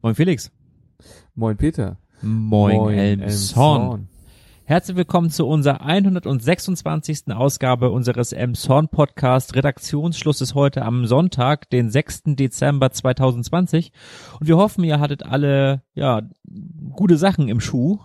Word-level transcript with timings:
Moin 0.00 0.14
Felix. 0.14 0.52
Moin 1.34 1.56
Peter. 1.56 1.98
Moin, 2.22 2.76
Moin 2.76 2.96
Elmshorn. 2.96 4.08
Herzlich 4.62 4.96
willkommen 4.96 5.30
zu 5.30 5.44
unserer 5.44 5.80
126. 5.80 7.32
Ausgabe 7.32 7.90
unseres 7.90 8.32
Elmshorn 8.32 8.90
Podcast. 8.90 9.56
Redaktionsschluss 9.56 10.40
ist 10.40 10.54
heute 10.54 10.82
am 10.82 11.06
Sonntag, 11.06 11.68
den 11.70 11.90
6. 11.90 12.22
Dezember 12.36 12.92
2020. 12.92 13.90
Und 14.38 14.46
wir 14.46 14.56
hoffen, 14.56 14.84
ihr 14.84 15.00
hattet 15.00 15.26
alle, 15.26 15.82
ja, 15.94 16.22
gute 16.92 17.16
Sachen 17.16 17.48
im 17.48 17.60
Schuh. 17.60 17.98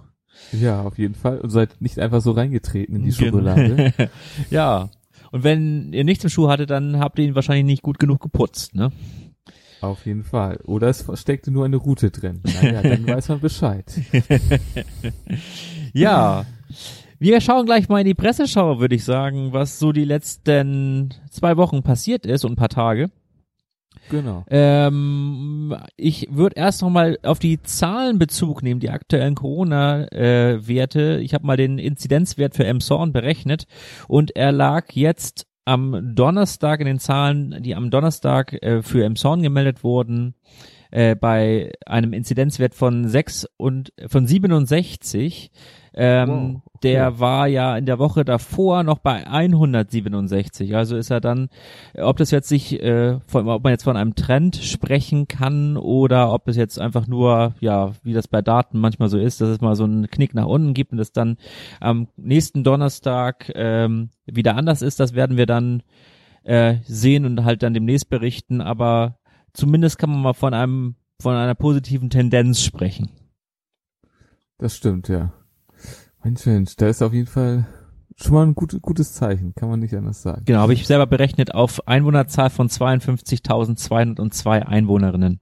Ja, 0.52 0.82
auf 0.82 0.98
jeden 0.98 1.14
Fall. 1.14 1.42
Und 1.42 1.52
seid 1.52 1.80
nicht 1.80 2.00
einfach 2.00 2.22
so 2.22 2.32
reingetreten 2.32 2.96
in 2.96 3.04
die 3.04 3.12
Schokolade. 3.12 3.94
ja. 4.50 4.90
Und 5.32 5.44
wenn 5.44 5.94
ihr 5.94 6.06
nichts 6.06 6.24
im 6.24 6.32
Schuh 6.32 6.50
hattet, 6.50 6.72
dann 6.72 6.98
habt 6.98 7.20
ihr 7.20 7.26
ihn 7.26 7.36
wahrscheinlich 7.36 7.66
nicht 7.66 7.84
gut 7.84 8.00
genug 8.00 8.20
geputzt, 8.20 8.74
ne? 8.74 8.92
Auf 9.84 10.06
jeden 10.06 10.24
Fall. 10.24 10.60
Oder 10.64 10.88
es 10.88 11.06
steckte 11.16 11.52
nur 11.52 11.66
eine 11.66 11.76
Route 11.76 12.10
drin. 12.10 12.40
Naja, 12.44 12.82
dann 12.82 13.06
weiß 13.08 13.28
man 13.28 13.42
Bescheid. 13.42 13.86
ja. 15.94 16.46
Wir 17.20 17.42
schauen 17.42 17.66
gleich 17.66 17.90
mal 17.90 18.00
in 18.00 18.06
die 18.06 18.14
Presseschau, 18.14 18.80
würde 18.80 18.96
ich 18.96 19.04
sagen, 19.04 19.52
was 19.52 19.80
so 19.80 19.92
die 19.92 20.06
letzten 20.06 21.14
zwei 21.30 21.58
Wochen 21.58 21.84
passiert 21.84 22.26
ist 22.26 22.46
und 22.46 22.54
ein 22.54 22.56
paar 22.56 22.70
Tage. 22.70 23.12
Genau. 24.10 24.46
Ähm, 24.50 25.76
ich 25.98 26.30
würde 26.32 26.56
erst 26.56 26.82
noch 26.82 26.90
mal 26.90 27.18
auf 27.24 27.40
die 27.40 27.62
Zahlen 27.62 28.20
Bezug 28.20 28.64
nehmen, 28.64 28.80
die 28.80 28.90
aktuellen 28.90 29.36
Corona-Werte. 29.36 31.02
Äh, 31.18 31.20
ich 31.20 31.34
habe 31.34 31.46
mal 31.46 31.58
den 31.58 31.78
Inzidenzwert 31.78 32.56
für 32.56 32.66
Emshorn 32.66 33.12
berechnet 33.12 33.66
und 34.08 34.36
er 34.36 34.52
lag 34.54 34.92
jetzt 34.94 35.46
am 35.66 36.16
Donnerstag 36.16 36.80
in 36.80 36.86
den 36.86 37.00
Zahlen, 37.00 37.64
die 37.64 37.76
am 37.76 37.90
Donnerstag 37.90 38.54
äh, 38.62 38.82
für 38.82 39.04
Emshorn 39.04 39.42
gemeldet 39.42 39.84
wurden, 39.84 40.36
äh, 40.94 41.16
bei 41.16 41.72
einem 41.88 42.14
Inzidenzwert 42.14 42.76
von 42.76 43.08
sechs 43.08 43.48
und 43.58 43.94
von 44.08 44.28
67. 44.28 45.52
Ähm, 45.96 46.30
wow, 46.30 46.62
okay. 46.66 46.78
Der 46.84 47.20
war 47.20 47.48
ja 47.48 47.76
in 47.76 47.88
der 47.88 47.98
Woche 47.98 48.24
davor 48.24 48.84
noch 48.84 49.00
bei 49.00 49.26
167. 49.26 50.76
Also 50.76 50.96
ist 50.96 51.10
er 51.10 51.20
dann, 51.20 51.50
ob 51.98 52.18
das 52.18 52.30
jetzt 52.30 52.48
sich, 52.48 52.80
äh, 52.80 53.20
von, 53.26 53.48
ob 53.48 53.64
man 53.64 53.72
jetzt 53.72 53.86
von 53.86 53.98
einem 53.98 54.14
Trend 54.14 54.58
sprechen 54.58 55.28
kann 55.28 55.78
oder 55.78 56.32
ob 56.32 56.48
es 56.48 56.58
jetzt 56.58 56.80
einfach 56.80 57.08
nur, 57.08 57.56
ja, 57.60 57.94
wie 58.04 58.14
das 58.14 58.28
bei 58.28 58.44
Daten 58.44 58.78
manchmal 58.78 59.10
so 59.10 59.18
ist, 59.18 59.42
dass 59.42 59.50
es 59.50 59.62
mal 59.62 59.76
so 59.76 59.86
einen 59.86 60.12
Knick 60.12 60.36
nach 60.36 60.46
unten 60.46 60.76
gibt 60.76 60.92
und 60.92 61.00
es 61.00 61.12
dann 61.12 61.38
am 61.80 62.08
nächsten 62.18 62.64
Donnerstag 62.64 63.52
ähm, 63.56 64.12
wieder 64.28 64.56
anders 64.56 64.84
ist, 64.84 65.00
das 65.00 65.16
werden 65.16 65.38
wir 65.38 65.48
dann 65.48 65.82
äh, 66.44 66.76
sehen 66.84 67.26
und 67.26 67.46
halt 67.46 67.64
dann 67.64 67.74
demnächst 67.74 68.12
berichten. 68.12 68.62
Aber 68.62 69.18
zumindest 69.54 69.98
kann 69.98 70.10
man 70.10 70.22
mal 70.22 70.34
von 70.34 70.54
einem, 70.54 70.96
von 71.22 71.36
einer 71.36 71.56
positiven 71.56 72.10
Tendenz 72.10 72.62
sprechen. 72.62 73.10
Das 74.58 74.76
stimmt, 74.76 75.08
ja. 75.08 75.34
Mensch, 76.24 76.46
Mensch, 76.46 76.76
da 76.76 76.88
ist 76.88 77.02
auf 77.02 77.14
jeden 77.14 77.28
Fall 77.28 77.68
schon 78.16 78.34
mal 78.34 78.46
ein 78.46 78.56
gut, 78.56 78.80
gutes 78.82 79.14
Zeichen, 79.14 79.54
kann 79.56 79.70
man 79.70 79.80
nicht 79.80 79.94
anders 79.94 80.22
sagen. 80.22 80.44
Genau, 80.46 80.60
habe 80.60 80.74
ich 80.74 80.88
selber 80.88 81.08
berechnet 81.08 81.54
auf 81.54 81.88
Einwohnerzahl 81.88 82.50
von 82.50 82.70
52.202 82.70 84.62
Einwohnerinnen. 84.62 85.40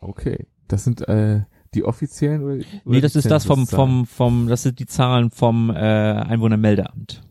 Okay, 0.00 0.46
das 0.68 0.84
sind 0.84 1.06
äh, 1.08 1.42
die 1.74 1.84
offiziellen 1.84 2.42
oder? 2.42 2.54
oder 2.54 2.64
nee, 2.84 3.00
das 3.00 3.16
ist 3.16 3.30
das 3.30 3.44
vom 3.44 3.66
vom 3.66 4.06
vom, 4.06 4.46
das 4.48 4.62
sind 4.62 4.78
die 4.78 4.86
Zahlen 4.86 5.30
vom 5.30 5.70
äh, 5.70 5.74
Einwohnermeldeamt. 5.74 7.22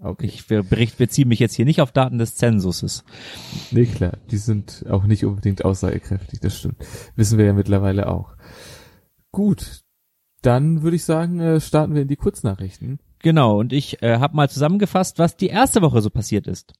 Okay. 0.00 0.26
Ich 0.26 0.46
bericht, 0.46 0.98
beziehe 0.98 1.26
mich 1.26 1.38
jetzt 1.38 1.54
hier 1.54 1.64
nicht 1.64 1.80
auf 1.80 1.90
Daten 1.90 2.18
des 2.18 2.34
Zensuses. 2.34 3.02
Nee, 3.70 3.86
klar, 3.86 4.18
die 4.30 4.36
sind 4.36 4.84
auch 4.90 5.04
nicht 5.04 5.24
unbedingt 5.24 5.64
aussagekräftig, 5.64 6.40
das 6.40 6.58
stimmt. 6.58 6.76
Wissen 7.14 7.38
wir 7.38 7.46
ja 7.46 7.52
mittlerweile 7.54 8.08
auch. 8.08 8.36
Gut, 9.32 9.80
dann 10.42 10.82
würde 10.82 10.96
ich 10.96 11.04
sagen, 11.04 11.40
äh, 11.40 11.60
starten 11.60 11.94
wir 11.94 12.02
in 12.02 12.08
die 12.08 12.16
Kurznachrichten. 12.16 13.00
Genau, 13.20 13.58
und 13.58 13.72
ich 13.72 14.02
äh, 14.02 14.18
habe 14.18 14.36
mal 14.36 14.50
zusammengefasst, 14.50 15.18
was 15.18 15.36
die 15.36 15.48
erste 15.48 15.80
Woche 15.80 16.02
so 16.02 16.10
passiert 16.10 16.46
ist. 16.46 16.74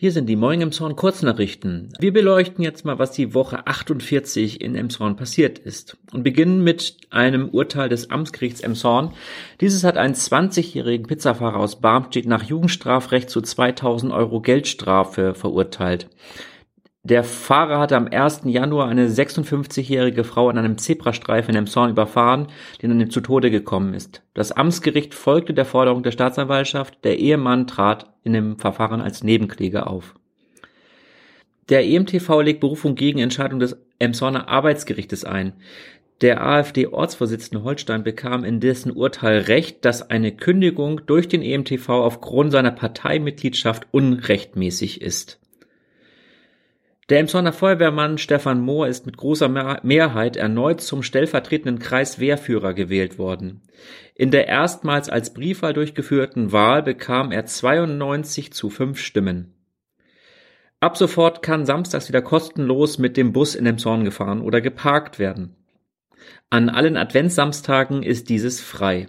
Hier 0.00 0.12
sind 0.12 0.26
die 0.26 0.36
Moin 0.36 0.60
Emshorn 0.60 0.94
Kurznachrichten. 0.94 1.92
Wir 1.98 2.12
beleuchten 2.12 2.62
jetzt 2.62 2.84
mal, 2.84 3.00
was 3.00 3.10
die 3.10 3.34
Woche 3.34 3.66
48 3.66 4.60
in 4.60 4.76
Emshorn 4.76 5.16
passiert 5.16 5.58
ist 5.58 5.96
und 6.12 6.22
beginnen 6.22 6.62
mit 6.62 6.98
einem 7.10 7.48
Urteil 7.48 7.88
des 7.88 8.08
Amtsgerichts 8.08 8.60
Emshorn. 8.60 9.12
Dieses 9.60 9.82
hat 9.82 9.96
einen 9.96 10.14
20-jährigen 10.14 11.08
Pizzafahrer 11.08 11.58
aus 11.58 11.80
Barmstedt 11.80 12.26
nach 12.26 12.44
Jugendstrafrecht 12.44 13.28
zu 13.28 13.40
2000 13.40 14.12
Euro 14.12 14.40
Geldstrafe 14.40 15.34
verurteilt. 15.34 16.08
Der 17.08 17.24
Fahrer 17.24 17.78
hatte 17.78 17.96
am 17.96 18.06
1. 18.06 18.42
Januar 18.44 18.88
eine 18.88 19.08
56-jährige 19.08 20.24
Frau 20.24 20.50
an 20.50 20.58
einem 20.58 20.76
Zebrastreifen 20.76 21.54
in 21.54 21.60
Emshorn 21.60 21.88
überfahren, 21.88 22.48
die 22.82 22.86
an 22.86 23.00
ihm 23.00 23.08
zu 23.08 23.22
Tode 23.22 23.50
gekommen 23.50 23.94
ist. 23.94 24.22
Das 24.34 24.52
Amtsgericht 24.52 25.14
folgte 25.14 25.54
der 25.54 25.64
Forderung 25.64 26.02
der 26.02 26.10
Staatsanwaltschaft. 26.10 27.02
Der 27.04 27.18
Ehemann 27.18 27.66
trat 27.66 28.12
in 28.24 28.34
dem 28.34 28.58
Verfahren 28.58 29.00
als 29.00 29.24
Nebenkläger 29.24 29.88
auf. 29.88 30.16
Der 31.70 31.86
EMTV 31.86 32.42
legt 32.42 32.60
Berufung 32.60 32.94
gegen 32.94 33.20
Entscheidung 33.20 33.58
des 33.58 33.78
Emshorner 33.98 34.48
Arbeitsgerichtes 34.48 35.24
ein. 35.24 35.54
Der 36.20 36.44
AfD-Ortsvorsitzende 36.44 37.64
Holstein 37.64 38.04
bekam 38.04 38.44
in 38.44 38.60
dessen 38.60 38.92
Urteil 38.92 39.38
Recht, 39.38 39.86
dass 39.86 40.10
eine 40.10 40.36
Kündigung 40.36 41.00
durch 41.06 41.26
den 41.26 41.40
EMTV 41.40 41.88
aufgrund 41.88 42.52
seiner 42.52 42.72
Parteimitgliedschaft 42.72 43.86
unrechtmäßig 43.92 45.00
ist. 45.00 45.40
Der 47.08 47.20
Emsonner 47.20 47.54
Feuerwehrmann 47.54 48.18
Stefan 48.18 48.60
Mohr 48.60 48.86
ist 48.86 49.06
mit 49.06 49.16
großer 49.16 49.48
Mehrheit 49.82 50.36
erneut 50.36 50.82
zum 50.82 51.02
stellvertretenden 51.02 51.78
Kreiswehrführer 51.78 52.74
gewählt 52.74 53.18
worden. 53.18 53.62
In 54.14 54.30
der 54.30 54.46
erstmals 54.46 55.08
als 55.08 55.32
Briefwahl 55.32 55.72
durchgeführten 55.72 56.52
Wahl 56.52 56.82
bekam 56.82 57.32
er 57.32 57.46
92 57.46 58.52
zu 58.52 58.68
5 58.68 58.98
Stimmen. 58.98 59.54
Ab 60.80 60.98
sofort 60.98 61.42
kann 61.42 61.64
samstags 61.64 62.08
wieder 62.08 62.20
kostenlos 62.20 62.98
mit 62.98 63.16
dem 63.16 63.32
Bus 63.32 63.54
in 63.54 63.64
Emshorn 63.64 64.04
gefahren 64.04 64.42
oder 64.42 64.60
geparkt 64.60 65.18
werden. 65.18 65.56
An 66.50 66.68
allen 66.68 66.96
Adventssamstagen 66.96 68.02
ist 68.02 68.28
dieses 68.28 68.60
frei. 68.60 69.08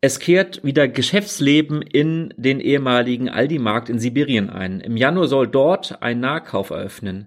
Es 0.00 0.20
kehrt 0.20 0.62
wieder 0.62 0.86
Geschäftsleben 0.86 1.82
in 1.82 2.32
den 2.36 2.60
ehemaligen 2.60 3.28
Aldi-Markt 3.28 3.88
in 3.88 3.98
Sibirien 3.98 4.48
ein. 4.48 4.78
Im 4.78 4.96
Januar 4.96 5.26
soll 5.26 5.48
dort 5.48 6.02
ein 6.02 6.20
Nahkauf 6.20 6.70
eröffnen. 6.70 7.26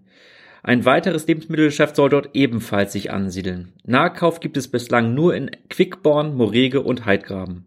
Ein 0.64 0.86
weiteres 0.86 1.28
Lebensmittelgeschäft 1.28 1.98
soll 1.98 2.10
dort 2.10 2.30
ebenfalls 2.34 2.94
sich 2.94 3.12
ansiedeln. 3.12 3.74
Nahkauf 3.84 4.40
gibt 4.40 4.56
es 4.56 4.70
bislang 4.70 5.14
nur 5.14 5.36
in 5.36 5.52
Quickborn, 5.70 6.34
Morege 6.34 6.82
und 6.82 7.06
Heidgraben. 7.06 7.66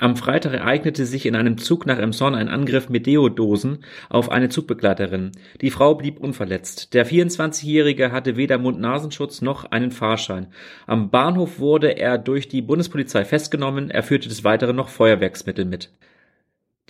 Am 0.00 0.14
Freitag 0.14 0.54
ereignete 0.54 1.04
sich 1.06 1.26
in 1.26 1.34
einem 1.34 1.58
Zug 1.58 1.84
nach 1.84 1.98
Emson 1.98 2.36
ein 2.36 2.48
Angriff 2.48 2.88
mit 2.88 3.06
Deodosen 3.06 3.80
auf 4.08 4.30
eine 4.30 4.48
Zugbegleiterin. 4.48 5.32
Die 5.60 5.72
Frau 5.72 5.96
blieb 5.96 6.20
unverletzt. 6.20 6.94
Der 6.94 7.04
24-Jährige 7.04 8.12
hatte 8.12 8.36
weder 8.36 8.58
Mund-Nasenschutz 8.58 9.42
noch 9.42 9.64
einen 9.72 9.90
Fahrschein. 9.90 10.52
Am 10.86 11.10
Bahnhof 11.10 11.58
wurde 11.58 11.98
er 11.98 12.16
durch 12.16 12.46
die 12.46 12.62
Bundespolizei 12.62 13.24
festgenommen. 13.24 13.90
Er 13.90 14.04
führte 14.04 14.28
des 14.28 14.44
Weiteren 14.44 14.76
noch 14.76 14.88
Feuerwerksmittel 14.88 15.64
mit. 15.64 15.90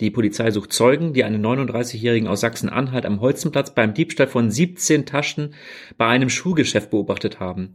Die 0.01 0.11
Polizei 0.11 0.51
sucht 0.51 0.71
Zeugen, 0.71 1.13
die 1.13 1.23
einen 1.23 1.43
39-Jährigen 1.43 2.27
aus 2.27 2.41
Sachsen-Anhalt 2.41 3.07
am 3.07 3.21
Holzenplatz 3.21 3.73
beim 3.73 3.95
Diebstahl 3.95 4.27
von 4.27 4.51
17 4.51 5.07
Taschen 5.07 5.55
bei 5.97 6.05
einem 6.05 6.29
Schuhgeschäft 6.29 6.91
beobachtet 6.91 7.39
haben. 7.39 7.73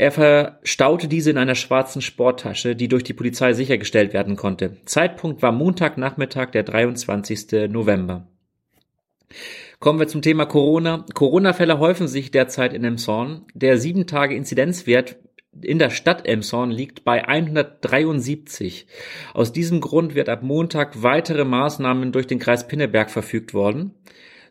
Er 0.00 0.12
verstaute 0.12 1.08
diese 1.08 1.28
in 1.28 1.36
einer 1.36 1.54
schwarzen 1.54 2.00
Sporttasche, 2.00 2.74
die 2.74 2.88
durch 2.88 3.04
die 3.04 3.12
Polizei 3.12 3.52
sichergestellt 3.52 4.14
werden 4.14 4.34
konnte. 4.34 4.78
Zeitpunkt 4.86 5.42
war 5.42 5.52
Montagnachmittag, 5.52 6.52
der 6.52 6.62
23. 6.62 7.68
November. 7.68 8.26
Kommen 9.78 9.98
wir 9.98 10.08
zum 10.08 10.22
Thema 10.22 10.46
Corona. 10.46 11.04
Corona-Fälle 11.12 11.78
häufen 11.78 12.08
sich 12.08 12.30
derzeit 12.30 12.72
in 12.72 12.82
Emshorn. 12.82 13.44
Der 13.52 13.76
7-Tage-Inzidenzwert 13.76 15.16
in 15.60 15.78
der 15.78 15.90
Stadt 15.90 16.26
Emshorn 16.26 16.70
liegt 16.70 17.04
bei 17.04 17.28
173. 17.28 18.86
Aus 19.34 19.52
diesem 19.52 19.82
Grund 19.82 20.14
wird 20.14 20.30
ab 20.30 20.42
Montag 20.42 21.02
weitere 21.02 21.44
Maßnahmen 21.44 22.10
durch 22.10 22.26
den 22.26 22.38
Kreis 22.38 22.66
Pinneberg 22.66 23.10
verfügt 23.10 23.52
worden. 23.52 23.92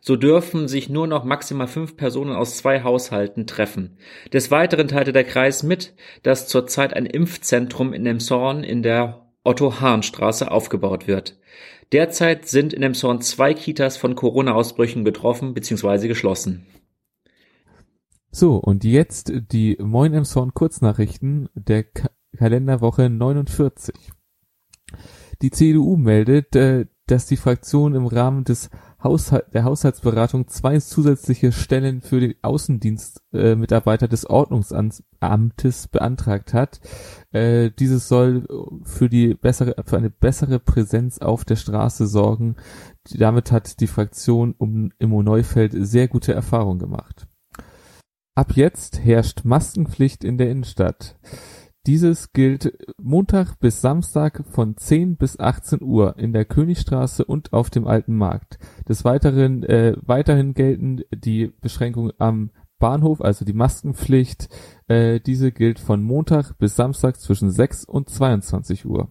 So 0.00 0.16
dürfen 0.16 0.66
sich 0.66 0.88
nur 0.88 1.06
noch 1.06 1.24
maximal 1.24 1.68
fünf 1.68 1.96
Personen 1.96 2.34
aus 2.34 2.56
zwei 2.56 2.82
Haushalten 2.82 3.46
treffen. 3.46 3.98
Des 4.32 4.50
Weiteren 4.50 4.88
teilte 4.88 5.12
der 5.12 5.24
Kreis 5.24 5.62
mit, 5.62 5.94
dass 6.22 6.48
zurzeit 6.48 6.94
ein 6.94 7.06
Impfzentrum 7.06 7.92
in 7.92 8.06
Emshorn 8.06 8.64
in 8.64 8.82
der 8.82 9.26
Otto-Hahn-Straße 9.44 10.50
aufgebaut 10.50 11.06
wird. 11.06 11.38
Derzeit 11.92 12.46
sind 12.46 12.72
in 12.72 12.82
Emshorn 12.82 13.20
zwei 13.20 13.52
Kitas 13.52 13.96
von 13.96 14.14
Corona-Ausbrüchen 14.14 15.04
betroffen 15.04 15.54
bzw. 15.54 16.08
geschlossen. 16.08 16.66
So, 18.30 18.56
und 18.56 18.84
jetzt 18.84 19.32
die 19.50 19.76
Moin 19.80 20.14
Emshorn 20.14 20.54
Kurznachrichten 20.54 21.48
der 21.54 21.84
Ka 21.84 22.10
Kalenderwoche 22.36 23.10
49. 23.10 23.94
Die 25.42 25.50
CDU 25.50 25.96
meldet, 25.96 26.54
äh, 26.54 26.86
dass 27.06 27.26
die 27.26 27.36
Fraktion 27.36 27.96
im 27.96 28.06
Rahmen 28.06 28.44
des 28.44 28.70
Haushalt, 29.02 29.46
der 29.54 29.64
Haushaltsberatung 29.64 30.48
zwei 30.48 30.78
zusätzliche 30.78 31.52
Stellen 31.52 32.00
für 32.02 32.20
die 32.20 32.36
Außendienstmitarbeiter 32.42 34.06
äh, 34.06 34.08
des 34.08 34.28
Ordnungsamtes 34.28 35.88
beantragt 35.88 36.52
hat. 36.52 36.80
Äh, 37.32 37.70
dieses 37.70 38.08
soll 38.08 38.46
für 38.84 39.08
die 39.08 39.34
bessere, 39.34 39.74
für 39.84 39.96
eine 39.96 40.10
bessere 40.10 40.58
Präsenz 40.58 41.18
auf 41.18 41.44
der 41.44 41.56
Straße 41.56 42.06
sorgen. 42.06 42.56
Damit 43.10 43.52
hat 43.52 43.80
die 43.80 43.86
Fraktion 43.86 44.54
um 44.58 44.92
Immo 44.98 45.22
Neufeld 45.22 45.74
sehr 45.74 46.08
gute 46.08 46.34
Erfahrungen 46.34 46.78
gemacht. 46.78 47.26
Ab 48.34 48.52
jetzt 48.54 49.04
herrscht 49.04 49.44
Maskenpflicht 49.44 50.24
in 50.24 50.38
der 50.38 50.50
Innenstadt. 50.50 51.18
Dieses 51.86 52.32
gilt 52.34 52.76
Montag 53.00 53.58
bis 53.58 53.80
Samstag 53.80 54.44
von 54.46 54.76
10 54.76 55.16
bis 55.16 55.40
18 55.40 55.80
Uhr 55.80 56.18
in 56.18 56.34
der 56.34 56.44
Königstraße 56.44 57.24
und 57.24 57.54
auf 57.54 57.70
dem 57.70 57.86
Alten 57.86 58.16
Markt. 58.16 58.58
Des 58.86 59.04
Weiteren 59.04 59.62
äh, 59.62 59.96
weiterhin 60.02 60.52
gelten 60.52 61.00
die 61.10 61.46
Beschränkungen 61.60 62.12
am 62.18 62.50
Bahnhof, 62.78 63.22
also 63.22 63.46
die 63.46 63.54
Maskenpflicht. 63.54 64.48
Äh, 64.88 65.20
diese 65.20 65.52
gilt 65.52 65.78
von 65.78 66.02
Montag 66.02 66.58
bis 66.58 66.76
Samstag 66.76 67.18
zwischen 67.18 67.50
6 67.50 67.84
und 67.84 68.10
22 68.10 68.84
Uhr. 68.84 69.08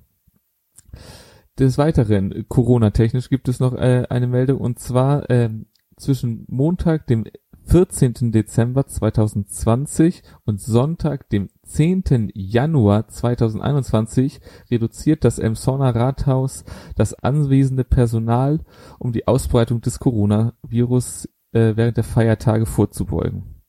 Des 1.58 1.80
Weiteren, 1.80 2.46
Corona-technisch 2.48 3.30
gibt 3.30 3.50
es 3.50 3.60
noch 3.60 3.74
äh, 3.74 4.06
eine 4.10 4.28
Meldung 4.28 4.60
und 4.60 4.78
zwar 4.78 5.28
äh, 5.32 5.50
zwischen 5.98 6.46
Montag, 6.48 7.08
dem 7.08 7.26
14. 7.70 8.32
Dezember 8.32 8.88
2020 8.88 10.24
und 10.44 10.60
Sonntag, 10.60 11.30
dem 11.30 11.50
10. 11.68 12.32
Januar 12.34 13.08
2021 13.08 14.42
reduziert 14.72 15.24
das 15.24 15.38
Emsonner 15.38 15.94
Rathaus 15.94 16.66
das 16.96 17.14
anwesende 17.14 17.84
Personal, 17.84 18.62
um 18.98 19.12
die 19.12 19.28
Ausbreitung 19.28 19.82
des 19.82 20.00
Coronavirus 20.00 21.30
äh, 21.52 21.76
während 21.76 21.98
der 21.98 22.04
Feiertage 22.04 22.66
vorzubeugen. 22.66 23.62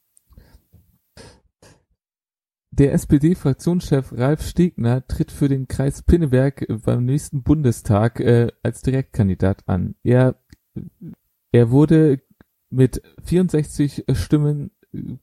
Der 2.71 2.95
SPD-Fraktionschef 2.95 4.15
Ralf 4.17 4.41
Stegner 4.41 5.07
tritt 5.07 5.31
für 5.31 5.51
den 5.51 5.69
Kreis 5.69 6.03
Pinneberg 6.03 6.67
beim 6.87 7.05
nächsten 7.05 7.43
Bundestag 7.43 8.19
äh, 8.21 8.49
als 8.63 8.81
Direktkandidat 8.81 9.69
an. 9.69 9.95
Er, 10.03 10.37
er 11.53 11.71
wurde 11.71 12.23
mit 12.71 13.03
64 13.25 14.05
Stimmen 14.13 14.71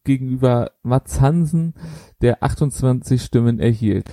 gegenüber 0.04 0.72
Mats 0.84 1.20
Hansen, 1.20 1.74
der 2.22 2.44
28 2.44 3.22
Stimmen 3.22 3.60
erhielt. 3.60 4.12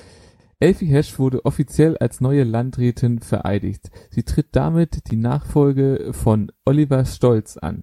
Elfie 0.61 0.87
Hesch 0.87 1.19
wurde 1.19 1.45
offiziell 1.45 1.97
als 1.99 2.21
neue 2.21 2.45
Landrätin 2.45 3.21
vereidigt. 3.21 3.91
Sie 4.11 4.23
tritt 4.23 4.49
damit 4.53 5.11
die 5.11 5.17
Nachfolge 5.17 6.13
von 6.13 6.51
Oliver 6.65 7.05
Stolz 7.05 7.57
an. 7.57 7.83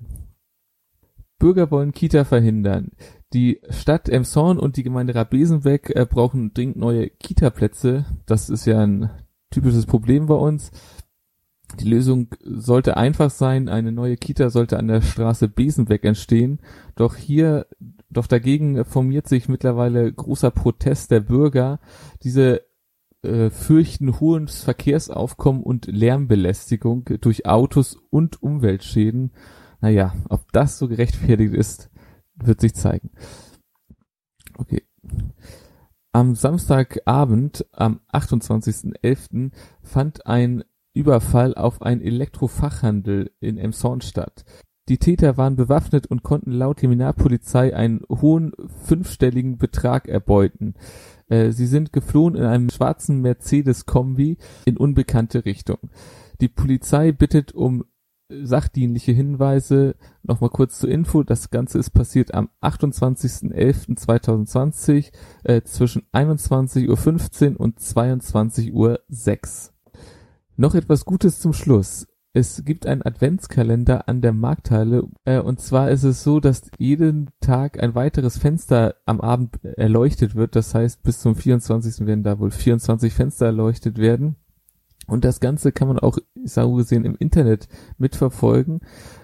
Bürger 1.38 1.72
wollen 1.72 1.92
Kita 1.92 2.24
verhindern. 2.24 2.92
Die 3.34 3.62
Stadt 3.70 4.10
Emshorn 4.10 4.60
und 4.60 4.78
die 4.78 4.84
Gemeinde 4.84 5.16
Rabesenbeck 5.16 5.90
äh, 5.96 6.06
brauchen 6.06 6.54
dringend 6.54 6.78
neue 6.78 7.10
Kita-Plätze. 7.10 8.06
Das 8.26 8.50
ist 8.50 8.66
ja 8.66 8.80
ein 8.82 9.10
typisches 9.50 9.86
Problem 9.86 10.28
bei 10.28 10.36
uns. 10.36 10.72
Die 11.80 11.90
Lösung 11.90 12.28
sollte 12.44 12.98
einfach 12.98 13.30
sein, 13.30 13.70
eine 13.70 13.92
neue 13.92 14.18
Kita 14.18 14.50
sollte 14.50 14.78
an 14.78 14.88
der 14.88 15.02
Straße 15.02 15.48
Besenbeck 15.48 16.04
entstehen, 16.04 16.60
doch 16.96 17.16
hier, 17.16 17.68
doch 18.10 18.28
dagegen 18.28 18.84
formiert 18.84 19.28
sich 19.28 19.48
mittlerweile 19.48 20.12
großer 20.12 20.52
Protest 20.52 21.12
der 21.12 21.22
Bürger. 21.22 21.80
Diese 22.24 22.62
äh, 23.24 23.50
fürchten 23.50 24.20
hohes 24.20 24.64
Verkehrsaufkommen 24.64 25.64
und 25.64 25.86
Lärmbelästigung 25.86 27.06
durch 27.22 27.46
Autos 27.46 27.98
und 28.10 28.42
Umweltschäden. 28.42 29.32
Naja, 29.80 30.14
ob 30.30 30.52
das 30.52 30.78
so 30.78 30.88
gerechtfertigt 30.88 31.54
ist, 31.54 31.90
wird 32.36 32.62
sich 32.62 32.74
zeigen. 32.74 33.12
Okay. 34.58 34.84
Am 36.14 36.36
Samstagabend, 36.36 37.66
am 37.72 38.02
28.11., 38.12 39.52
fand 39.82 40.26
ein 40.26 40.64
Überfall 40.94 41.56
auf 41.56 41.82
einen 41.82 42.02
Elektrofachhandel 42.02 43.32
in 43.40 43.58
Emshorn 43.58 44.02
statt. 44.02 44.44
Die 44.90 44.98
Täter 44.98 45.38
waren 45.38 45.56
bewaffnet 45.56 46.08
und 46.08 46.24
konnten 46.24 46.52
laut 46.52 46.78
Kriminalpolizei 46.78 47.76
einen 47.76 48.02
hohen 48.10 48.52
fünfstelligen 48.84 49.58
Betrag 49.58 50.08
erbeuten. 50.08 50.74
Äh, 51.30 51.52
sie 51.52 51.68
sind 51.68 51.94
geflohen 51.94 52.36
in 52.36 52.44
einem 52.44 52.70
schwarzen 52.70 53.22
Mercedes-Kombi 53.22 54.38
in 54.66 54.78
unbekannte 54.78 55.46
Richtung. 55.46 55.78
Die 56.42 56.50
Polizei 56.50 57.12
bittet 57.12 57.54
um 57.54 57.86
sachdienliche 58.44 59.12
Hinweise. 59.12 59.96
Nochmal 60.24 60.50
kurz 60.50 60.80
zur 60.80 60.90
Info. 60.90 61.22
Das 61.24 61.52
Ganze 61.52 61.80
ist 61.80 61.92
passiert 61.92 62.34
am 62.34 62.50
28.11.2020 62.62 65.12
äh, 65.44 65.62
zwischen 65.64 66.04
21.15 66.14 67.54
Uhr 67.54 67.60
und 67.60 67.80
22.06 67.80 68.74
Uhr. 68.74 69.00
Noch 70.62 70.76
etwas 70.76 71.06
Gutes 71.06 71.40
zum 71.40 71.54
Schluss. 71.54 72.06
Es 72.34 72.64
gibt 72.64 72.86
einen 72.86 73.02
Adventskalender 73.02 74.08
an 74.08 74.22
der 74.22 74.32
Markthalle 74.32 75.08
äh, 75.26 75.40
und 75.40 75.60
zwar 75.60 75.90
ist 75.90 76.04
es 76.04 76.24
so, 76.24 76.40
dass 76.40 76.70
jeden 76.78 77.32
Tag 77.40 77.82
ein 77.82 77.96
weiteres 77.96 78.38
Fenster 78.38 78.94
am 79.08 79.22
Abend 79.22 79.58
erleuchtet 79.64 80.36
wird. 80.36 80.56
Das 80.56 80.76
heißt, 80.76 81.02
bis 81.02 81.20
zum 81.20 81.36
24. 81.36 82.06
werden 82.06 82.22
da 82.22 82.38
wohl 82.38 82.52
24 82.52 83.12
Fenster 83.12 83.48
erleuchtet 83.48 83.98
werden. 83.98 84.36
Und 85.08 85.26
das 85.26 85.40
Ganze 85.40 85.72
kann 85.72 85.88
man 85.88 85.98
auch, 85.98 86.20
so 86.44 86.74
gesehen, 86.74 87.06
im 87.06 87.16
Internet 87.16 87.68
mitverfolgen. 87.98 88.82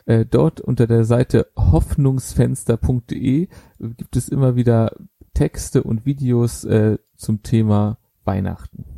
Äh, 0.08 0.26
dort 0.26 0.60
unter 0.60 0.88
der 0.88 1.04
Seite 1.04 1.52
hoffnungsfenster.de 1.56 3.48
gibt 3.80 4.16
es 4.16 4.30
immer 4.30 4.56
wieder 4.56 4.96
Texte 5.36 5.84
und 5.84 6.08
Videos 6.08 6.64
äh, 6.64 6.98
zum 7.16 7.44
Thema 7.44 8.00
Weihnachten. 8.26 8.97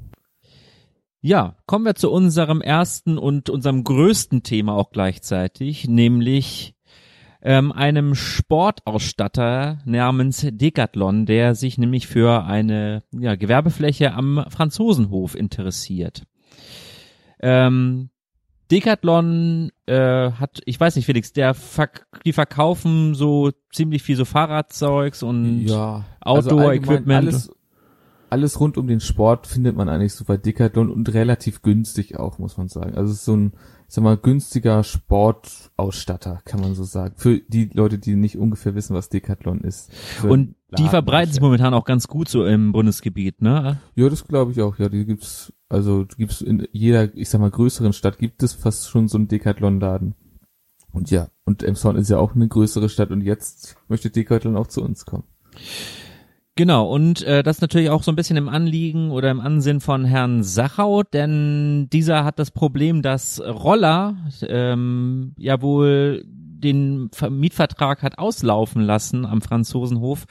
Ja, 1.22 1.58
kommen 1.66 1.86
wir 1.86 1.96
zu 1.96 2.12
unserem 2.12 2.62
ersten 2.62 3.18
und 3.18 3.50
unserem 3.50 3.84
größten 3.84 4.44
Thema 4.44 4.74
auch 4.74 4.92
gleichzeitig, 4.92 5.88
nämlich 5.88 6.76
ähm, 7.42 7.72
einem 7.72 8.16
Sportausstatter 8.16 9.80
namens 9.86 10.46
Decathlon, 10.50 11.26
der 11.26 11.56
sich 11.56 11.78
nämlich 11.78 12.08
für 12.08 12.46
eine 12.46 13.04
ja, 13.12 13.36
Gewerbefläche 13.36 14.14
am 14.14 14.46
Franzosenhof 14.50 15.36
interessiert. 15.36 16.24
Ähm, 17.42 18.10
Decathlon 18.72 19.72
äh, 19.88 20.32
hat, 20.32 20.62
ich 20.66 20.80
weiß 20.80 20.96
nicht, 20.96 21.06
Felix, 21.06 21.34
der 21.34 21.54
verk 21.54 22.08
die 22.24 22.34
verkaufen 22.34 23.16
so 23.16 23.52
ziemlich 23.74 24.04
viel 24.04 24.16
so 24.16 24.26
Fahrradzeugs 24.26 25.24
und 25.24 25.66
ja, 25.66 26.06
also 26.22 26.52
Outdoor-Equipment. 26.52 27.28
Also 27.28 27.54
alles 28.30 28.60
rund 28.60 28.78
um 28.78 28.88
den 28.88 29.00
Sport 29.00 29.48
findet 29.48 29.76
man 29.76 29.90
eigentlich 29.90 30.14
so 30.14 30.26
bei 30.26 30.38
Decathlon 30.38 30.92
und 30.92 31.14
relativ 31.14 31.62
günstig 31.62 32.18
auch, 32.18 32.40
muss 32.40 32.58
man 32.58 32.68
sagen. 32.68 32.96
Also 32.96 33.12
es 33.12 33.20
ist 33.20 33.26
so 33.26 33.36
ein, 33.36 33.54
ich 33.88 33.96
sag 33.96 34.04
mal, 34.04 34.18
günstiger 34.18 34.84
Sportausstatter, 34.84 36.42
kann 36.46 36.62
man 36.62 36.76
so 36.76 36.84
sagen. 36.84 37.16
Für 37.18 37.40
die 37.40 37.70
Leute, 37.74 37.98
die 37.98 38.16
nicht 38.16 38.38
ungefähr 38.38 38.76
wissen, 38.76 38.96
was 38.96 39.10
Decathlon 39.10 39.62
ist. 39.62 39.92
Für 39.94 40.30
und 40.30 40.56
die 40.78 40.88
verbreiten 40.88 41.34
sich 41.34 41.42
momentan 41.42 41.74
auch 41.74 41.86
ganz 41.86 42.08
gut 42.08 42.30
so 42.30 42.46
im 42.46 42.72
Bundesgebiet, 42.72 43.42
ne? 43.42 43.80
Ja, 43.96 44.10
das 44.10 44.28
glaube 44.28 44.52
ich 44.52 44.62
auch. 44.62 44.78
Ja, 44.78 44.90
die 44.90 45.06
gibt's, 45.06 45.52
also 45.68 46.06
gibt's 46.18 46.42
in 46.42 46.68
jeder, 46.72 47.16
ich 47.16 47.30
sag 47.30 47.42
mal, 47.42 47.50
größeren 47.50 47.94
Stadt 47.94 48.20
gibt 48.20 48.44
es 48.44 48.54
fast 48.54 48.90
schon 48.90 49.08
so 49.08 49.18
einen 49.18 49.28
Decathlon-Laden. 49.28 50.14
Und 50.92 51.12
ja, 51.12 51.30
und 51.46 51.64
Emshorn 51.64 51.96
ist 51.96 52.10
ja 52.10 52.20
auch 52.20 52.36
eine 52.36 52.48
größere 52.48 52.90
Stadt 52.90 53.12
und 53.12 53.22
jetzt 53.22 53.78
möchte 53.88 54.10
Decathlon 54.10 54.58
auch 54.58 54.68
zu 54.68 54.84
uns 54.84 55.06
kommen. 55.06 55.24
Genau, 56.60 56.90
und 56.90 57.22
äh, 57.22 57.42
das 57.42 57.62
natürlich 57.62 57.90
auch 57.90 58.04
so 58.04 58.12
ein 58.12 58.18
bisschen 58.18 58.36
im 58.36 58.50
Anliegen 58.50 59.12
oder 59.12 59.32
im 59.32 59.40
Ansinn 59.40 59.80
von 59.80 60.04
Herrn 60.04 60.44
Sachau, 60.44 61.04
denn 61.04 61.88
dieser 61.90 62.26
hat 62.26 62.38
das 62.38 62.52
Problem, 62.52 63.02
dass 63.02 63.40
Roller 63.40 64.18
ähm, 64.42 65.32
ja 65.38 65.62
wohl 65.62 66.26
den 66.28 67.10
Mietvertrag 67.30 68.04
hat 68.04 68.18
auslaufen 68.18 68.82
lassen 68.82 69.26
am 69.26 69.42
Franzosenhof, 69.42 70.26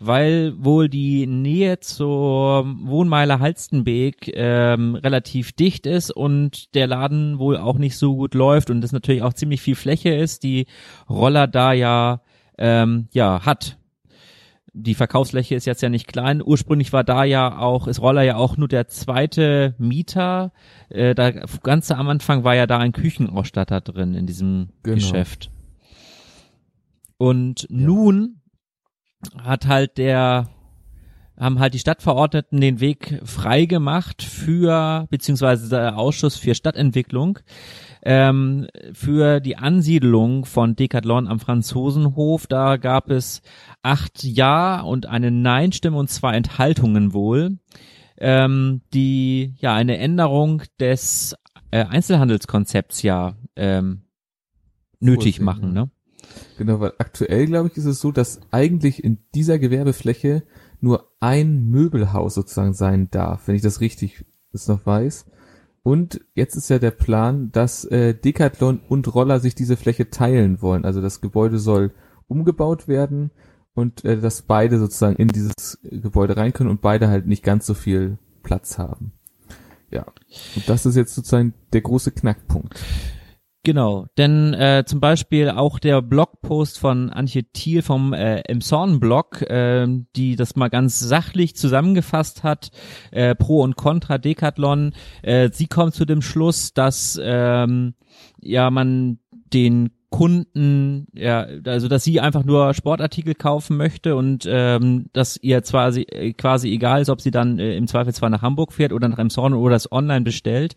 weil 0.00 0.54
wohl 0.56 0.88
die 0.88 1.26
Nähe 1.26 1.80
zur 1.80 2.64
Wohnmeile 2.64 3.40
Halstenbeek 3.40 4.32
ähm, 4.34 4.94
relativ 4.94 5.52
dicht 5.52 5.84
ist 5.86 6.10
und 6.10 6.74
der 6.74 6.86
Laden 6.86 7.38
wohl 7.38 7.58
auch 7.58 7.76
nicht 7.76 7.98
so 7.98 8.16
gut 8.16 8.32
läuft 8.32 8.70
und 8.70 8.82
es 8.82 8.92
natürlich 8.92 9.20
auch 9.20 9.34
ziemlich 9.34 9.60
viel 9.60 9.74
Fläche 9.74 10.14
ist, 10.14 10.44
die 10.44 10.64
Roller 11.10 11.46
da 11.46 11.74
ja 11.74 12.22
ähm, 12.56 13.08
ja 13.12 13.44
hat 13.44 13.76
die 14.74 14.94
Verkaufsfläche 14.96 15.54
ist 15.54 15.66
jetzt 15.66 15.82
ja 15.82 15.88
nicht 15.88 16.08
klein. 16.08 16.42
Ursprünglich 16.44 16.92
war 16.92 17.04
da 17.04 17.22
ja 17.22 17.58
auch, 17.58 17.86
ist 17.86 18.02
Roller 18.02 18.22
ja 18.22 18.36
auch 18.36 18.56
nur 18.56 18.66
der 18.66 18.88
zweite 18.88 19.74
Mieter. 19.78 20.52
Äh, 20.88 21.14
da 21.14 21.30
ganz 21.30 21.90
am 21.92 22.08
Anfang 22.08 22.42
war 22.42 22.56
ja 22.56 22.66
da 22.66 22.78
ein 22.78 22.92
Küchenausstatter 22.92 23.80
drin 23.80 24.14
in 24.14 24.26
diesem 24.26 24.70
genau. 24.82 24.96
Geschäft. 24.96 25.50
Und 27.16 27.62
ja. 27.62 27.68
nun 27.70 28.40
hat 29.42 29.66
halt 29.66 29.96
der 29.96 30.48
haben 31.38 31.58
halt 31.58 31.74
die 31.74 31.80
Stadtverordneten 31.80 32.60
den 32.60 32.78
Weg 32.80 33.20
frei 33.24 33.64
gemacht 33.64 34.22
für, 34.22 35.06
beziehungsweise 35.10 35.68
der 35.68 35.98
Ausschuss 35.98 36.36
für 36.36 36.54
Stadtentwicklung, 36.54 37.40
ähm, 38.04 38.66
für 38.92 39.40
die 39.40 39.56
Ansiedelung 39.56 40.44
von 40.44 40.76
Decathlon 40.76 41.26
am 41.26 41.40
Franzosenhof. 41.40 42.46
Da 42.46 42.76
gab 42.76 43.10
es 43.10 43.42
acht 43.82 44.22
Ja 44.22 44.80
und 44.80 45.06
eine 45.06 45.30
Nein-Stimme 45.30 45.96
und 45.96 46.10
zwei 46.10 46.34
Enthaltungen 46.34 47.14
wohl, 47.14 47.58
ähm, 48.18 48.82
die 48.92 49.54
ja 49.58 49.74
eine 49.74 49.98
Änderung 49.98 50.62
des 50.78 51.34
äh, 51.70 51.84
Einzelhandelskonzepts 51.84 53.02
ja 53.02 53.36
ähm, 53.56 54.02
nötig 55.00 55.36
Vorsehen, 55.36 55.44
machen. 55.44 55.72
Ne? 55.72 55.90
Genau, 56.58 56.80
weil 56.80 56.92
aktuell, 56.98 57.46
glaube 57.46 57.70
ich, 57.70 57.76
ist 57.78 57.86
es 57.86 58.00
so, 58.00 58.12
dass 58.12 58.40
eigentlich 58.50 59.02
in 59.02 59.24
dieser 59.34 59.58
Gewerbefläche 59.58 60.44
nur 60.80 61.10
ein 61.20 61.64
Möbelhaus 61.70 62.34
sozusagen 62.34 62.74
sein 62.74 63.10
darf, 63.10 63.48
wenn 63.48 63.56
ich 63.56 63.62
das 63.62 63.80
richtig 63.80 64.24
das 64.52 64.68
noch 64.68 64.86
weiß. 64.86 65.26
Und 65.84 66.22
jetzt 66.34 66.56
ist 66.56 66.70
ja 66.70 66.78
der 66.78 66.92
Plan, 66.92 67.52
dass 67.52 67.84
äh, 67.84 68.14
Decathlon 68.14 68.80
und 68.88 69.14
Roller 69.14 69.38
sich 69.38 69.54
diese 69.54 69.76
Fläche 69.76 70.08
teilen 70.08 70.62
wollen. 70.62 70.86
Also 70.86 71.02
das 71.02 71.20
Gebäude 71.20 71.58
soll 71.58 71.92
umgebaut 72.26 72.88
werden 72.88 73.30
und 73.74 74.02
äh, 74.02 74.18
dass 74.18 74.40
beide 74.40 74.78
sozusagen 74.78 75.16
in 75.16 75.28
dieses 75.28 75.78
Gebäude 75.82 76.38
rein 76.38 76.54
können 76.54 76.70
und 76.70 76.80
beide 76.80 77.08
halt 77.08 77.26
nicht 77.26 77.44
ganz 77.44 77.66
so 77.66 77.74
viel 77.74 78.16
Platz 78.42 78.78
haben. 78.78 79.12
Ja. 79.90 80.06
Und 80.56 80.66
das 80.66 80.86
ist 80.86 80.96
jetzt 80.96 81.14
sozusagen 81.14 81.52
der 81.74 81.82
große 81.82 82.12
Knackpunkt. 82.12 82.82
Genau, 83.66 84.04
denn 84.18 84.52
äh, 84.52 84.84
zum 84.86 85.00
Beispiel 85.00 85.48
auch 85.48 85.78
der 85.78 86.02
Blogpost 86.02 86.78
von 86.78 87.08
Antje 87.08 87.44
Thiel 87.44 87.80
vom 87.80 88.12
äh, 88.12 88.40
Emson-Blog, 88.40 89.40
äh, 89.40 89.86
die 90.14 90.36
das 90.36 90.54
mal 90.54 90.68
ganz 90.68 91.00
sachlich 91.00 91.56
zusammengefasst 91.56 92.42
hat, 92.42 92.70
äh, 93.10 93.34
Pro 93.34 93.62
und 93.62 93.76
Contra 93.76 94.18
Decathlon. 94.18 94.92
Äh, 95.22 95.48
sie 95.50 95.66
kommt 95.66 95.94
zu 95.94 96.04
dem 96.04 96.20
Schluss, 96.20 96.74
dass 96.74 97.18
ähm, 97.22 97.94
ja 98.38 98.70
man 98.70 99.18
den 99.54 99.92
Kunden, 100.14 101.08
ja, 101.12 101.44
also 101.66 101.88
dass 101.88 102.04
sie 102.04 102.20
einfach 102.20 102.44
nur 102.44 102.72
Sportartikel 102.72 103.34
kaufen 103.34 103.76
möchte 103.76 104.14
und 104.14 104.46
ähm, 104.48 105.06
dass 105.12 105.36
ihr 105.42 105.60
quasi, 105.60 106.02
äh, 106.02 106.32
quasi 106.34 106.70
egal 106.72 107.02
ist, 107.02 107.08
ob 107.08 107.20
sie 107.20 107.32
dann 107.32 107.58
äh, 107.58 107.76
im 107.76 107.88
Zweifelsfall 107.88 108.30
nach 108.30 108.40
Hamburg 108.40 108.72
fährt 108.72 108.92
oder 108.92 109.08
nach 109.08 109.18
Emshorn 109.18 109.54
oder 109.54 109.74
das 109.74 109.90
online 109.90 110.20
bestellt 110.20 110.76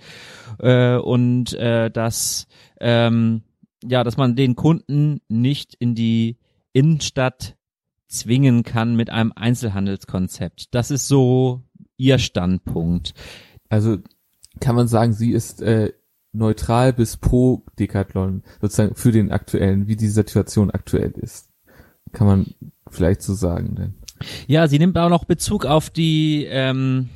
äh, 0.57 0.95
und 0.95 1.53
äh, 1.53 1.91
dass 1.91 2.47
ähm, 2.81 3.43
ja, 3.83 4.03
dass 4.03 4.17
man 4.17 4.35
den 4.35 4.55
Kunden 4.55 5.21
nicht 5.27 5.75
in 5.75 5.93
die 5.93 6.37
Innenstadt 6.73 7.57
zwingen 8.07 8.63
kann 8.63 8.95
mit 8.95 9.11
einem 9.11 9.33
Einzelhandelskonzept. 9.35 10.73
Das 10.73 10.89
ist 10.89 11.07
so 11.07 11.61
ihr 11.95 12.17
Standpunkt. 12.17 13.13
Also 13.69 13.97
kann 14.59 14.75
man 14.75 14.87
sagen, 14.87 15.13
sie 15.13 15.29
ist 15.29 15.61
äh, 15.61 15.93
neutral 16.37 16.93
bis 16.93 17.17
pro 17.17 17.63
Decathlon, 17.79 18.43
sozusagen 18.61 18.95
für 18.95 19.11
den 19.11 19.31
aktuellen, 19.31 19.87
wie 19.87 19.95
die 19.95 20.07
Situation 20.07 20.71
aktuell 20.71 21.11
ist. 21.11 21.49
Kann 22.13 22.27
man 22.27 22.45
vielleicht 22.89 23.21
so 23.21 23.33
sagen, 23.33 23.75
denn. 23.75 23.95
Ja, 24.47 24.67
sie 24.67 24.79
nimmt 24.79 24.97
auch 24.97 25.09
noch 25.09 25.25
Bezug 25.25 25.65
auf 25.65 25.89
die 25.89 26.47
ähm, 26.49 27.09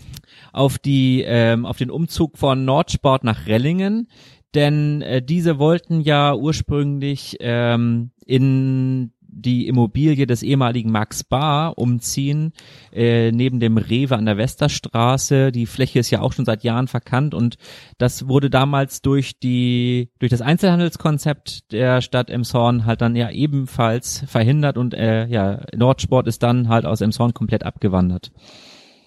auf 0.53 0.77
die 0.77 1.23
ähm, 1.25 1.65
auf 1.65 1.77
den 1.77 1.89
Umzug 1.89 2.37
von 2.37 2.65
Nordsport 2.65 3.23
nach 3.23 3.47
Rellingen, 3.47 4.07
denn 4.53 5.01
äh, 5.01 5.21
diese 5.21 5.57
wollten 5.57 6.01
ja 6.01 6.35
ursprünglich 6.35 7.37
ähm, 7.39 8.11
in 8.25 9.13
die 9.31 9.67
Immobilie 9.67 10.27
des 10.27 10.43
ehemaligen 10.43 10.91
Max 10.91 11.23
Bar 11.23 11.77
umziehen, 11.77 12.53
äh, 12.91 13.31
neben 13.31 13.59
dem 13.59 13.77
Rewe 13.77 14.17
an 14.17 14.25
der 14.25 14.37
Westerstraße. 14.37 15.51
Die 15.51 15.65
Fläche 15.65 15.99
ist 15.99 16.11
ja 16.11 16.21
auch 16.21 16.33
schon 16.33 16.45
seit 16.45 16.63
Jahren 16.63 16.87
verkannt 16.87 17.33
und 17.33 17.57
das 17.97 18.27
wurde 18.27 18.49
damals 18.49 19.01
durch 19.01 19.39
die 19.39 20.09
durch 20.19 20.29
das 20.29 20.41
Einzelhandelskonzept 20.41 21.71
der 21.71 22.01
Stadt 22.01 22.29
Emshorn 22.29 22.85
halt 22.85 23.01
dann 23.01 23.15
ja 23.15 23.31
ebenfalls 23.31 24.23
verhindert 24.27 24.77
und 24.77 24.93
äh, 24.93 25.25
ja 25.27 25.61
Nordsport 25.75 26.27
ist 26.27 26.43
dann 26.43 26.69
halt 26.69 26.85
aus 26.85 27.01
Emshorn 27.01 27.33
komplett 27.33 27.63
abgewandert. 27.63 28.31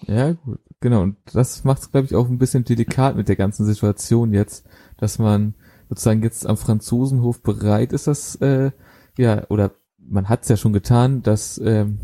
Ja, 0.07 0.33
gut, 0.33 0.59
genau. 0.79 1.01
Und 1.01 1.17
das 1.33 1.63
macht 1.63 1.81
es, 1.81 1.91
glaube 1.91 2.05
ich, 2.05 2.15
auch 2.15 2.27
ein 2.27 2.37
bisschen 2.37 2.63
delikat 2.63 3.15
mit 3.15 3.27
der 3.27 3.35
ganzen 3.35 3.65
Situation 3.65 4.33
jetzt, 4.33 4.65
dass 4.97 5.19
man 5.19 5.55
sozusagen 5.89 6.23
jetzt 6.23 6.45
am 6.45 6.57
Franzosenhof 6.57 7.41
bereit 7.41 7.93
ist, 7.93 8.07
das, 8.07 8.35
äh, 8.37 8.71
ja, 9.17 9.43
oder 9.49 9.71
man 10.07 10.29
hat 10.29 10.43
es 10.43 10.49
ja 10.49 10.57
schon 10.57 10.73
getan, 10.73 11.21
dass 11.23 11.57
ähm, 11.63 11.99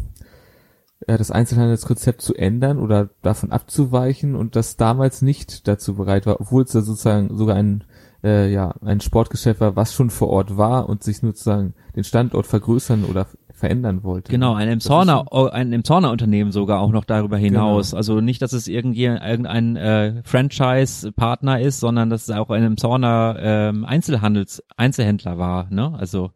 das 1.07 1.31
Einzelhandelskonzept 1.31 2.21
zu 2.21 2.35
ändern 2.35 2.77
oder 2.77 3.09
davon 3.21 3.51
abzuweichen 3.51 4.35
und 4.35 4.55
das 4.55 4.77
damals 4.77 5.21
nicht 5.21 5.67
dazu 5.67 5.95
bereit 5.95 6.25
war, 6.25 6.39
obwohl 6.39 6.63
es 6.63 6.73
ja 6.73 6.81
sozusagen 6.81 7.35
sogar 7.35 7.55
ein 7.55 7.83
äh, 8.23 8.51
ja 8.51 8.75
ein 8.83 9.01
Sportgeschäft 9.01 9.61
war, 9.61 9.75
was 9.75 9.93
schon 9.93 10.09
vor 10.09 10.29
Ort 10.29 10.57
war 10.57 10.87
und 10.87 11.03
sich 11.03 11.17
sozusagen 11.17 11.73
den 11.95 12.03
Standort 12.03 12.45
vergrößern 12.45 13.05
oder 13.05 13.25
verändern 13.61 14.03
wollte. 14.03 14.31
Genau, 14.31 14.53
ein 14.53 14.67
Emshorner, 14.67 15.25
ein 15.53 15.71
Emshorner 15.71 16.11
Unternehmen 16.11 16.51
sogar 16.51 16.79
auch 16.79 16.91
noch 16.91 17.05
darüber 17.05 17.37
hinaus. 17.37 17.91
Genau. 17.91 17.97
Also 17.97 18.21
nicht, 18.21 18.41
dass 18.41 18.53
es 18.53 18.67
irgendwie 18.67 19.05
irgendein 19.05 19.75
äh, 19.75 20.21
Franchise-Partner 20.23 21.61
ist, 21.61 21.79
sondern 21.79 22.09
dass 22.09 22.23
es 22.23 22.35
auch 22.35 22.49
ein 22.49 22.63
Emshorner 22.63 23.37
ähm, 23.39 23.85
Einzelhandels 23.85 24.63
Einzelhändler 24.77 25.37
war. 25.37 25.67
Ne? 25.69 25.93
Also 25.97 26.31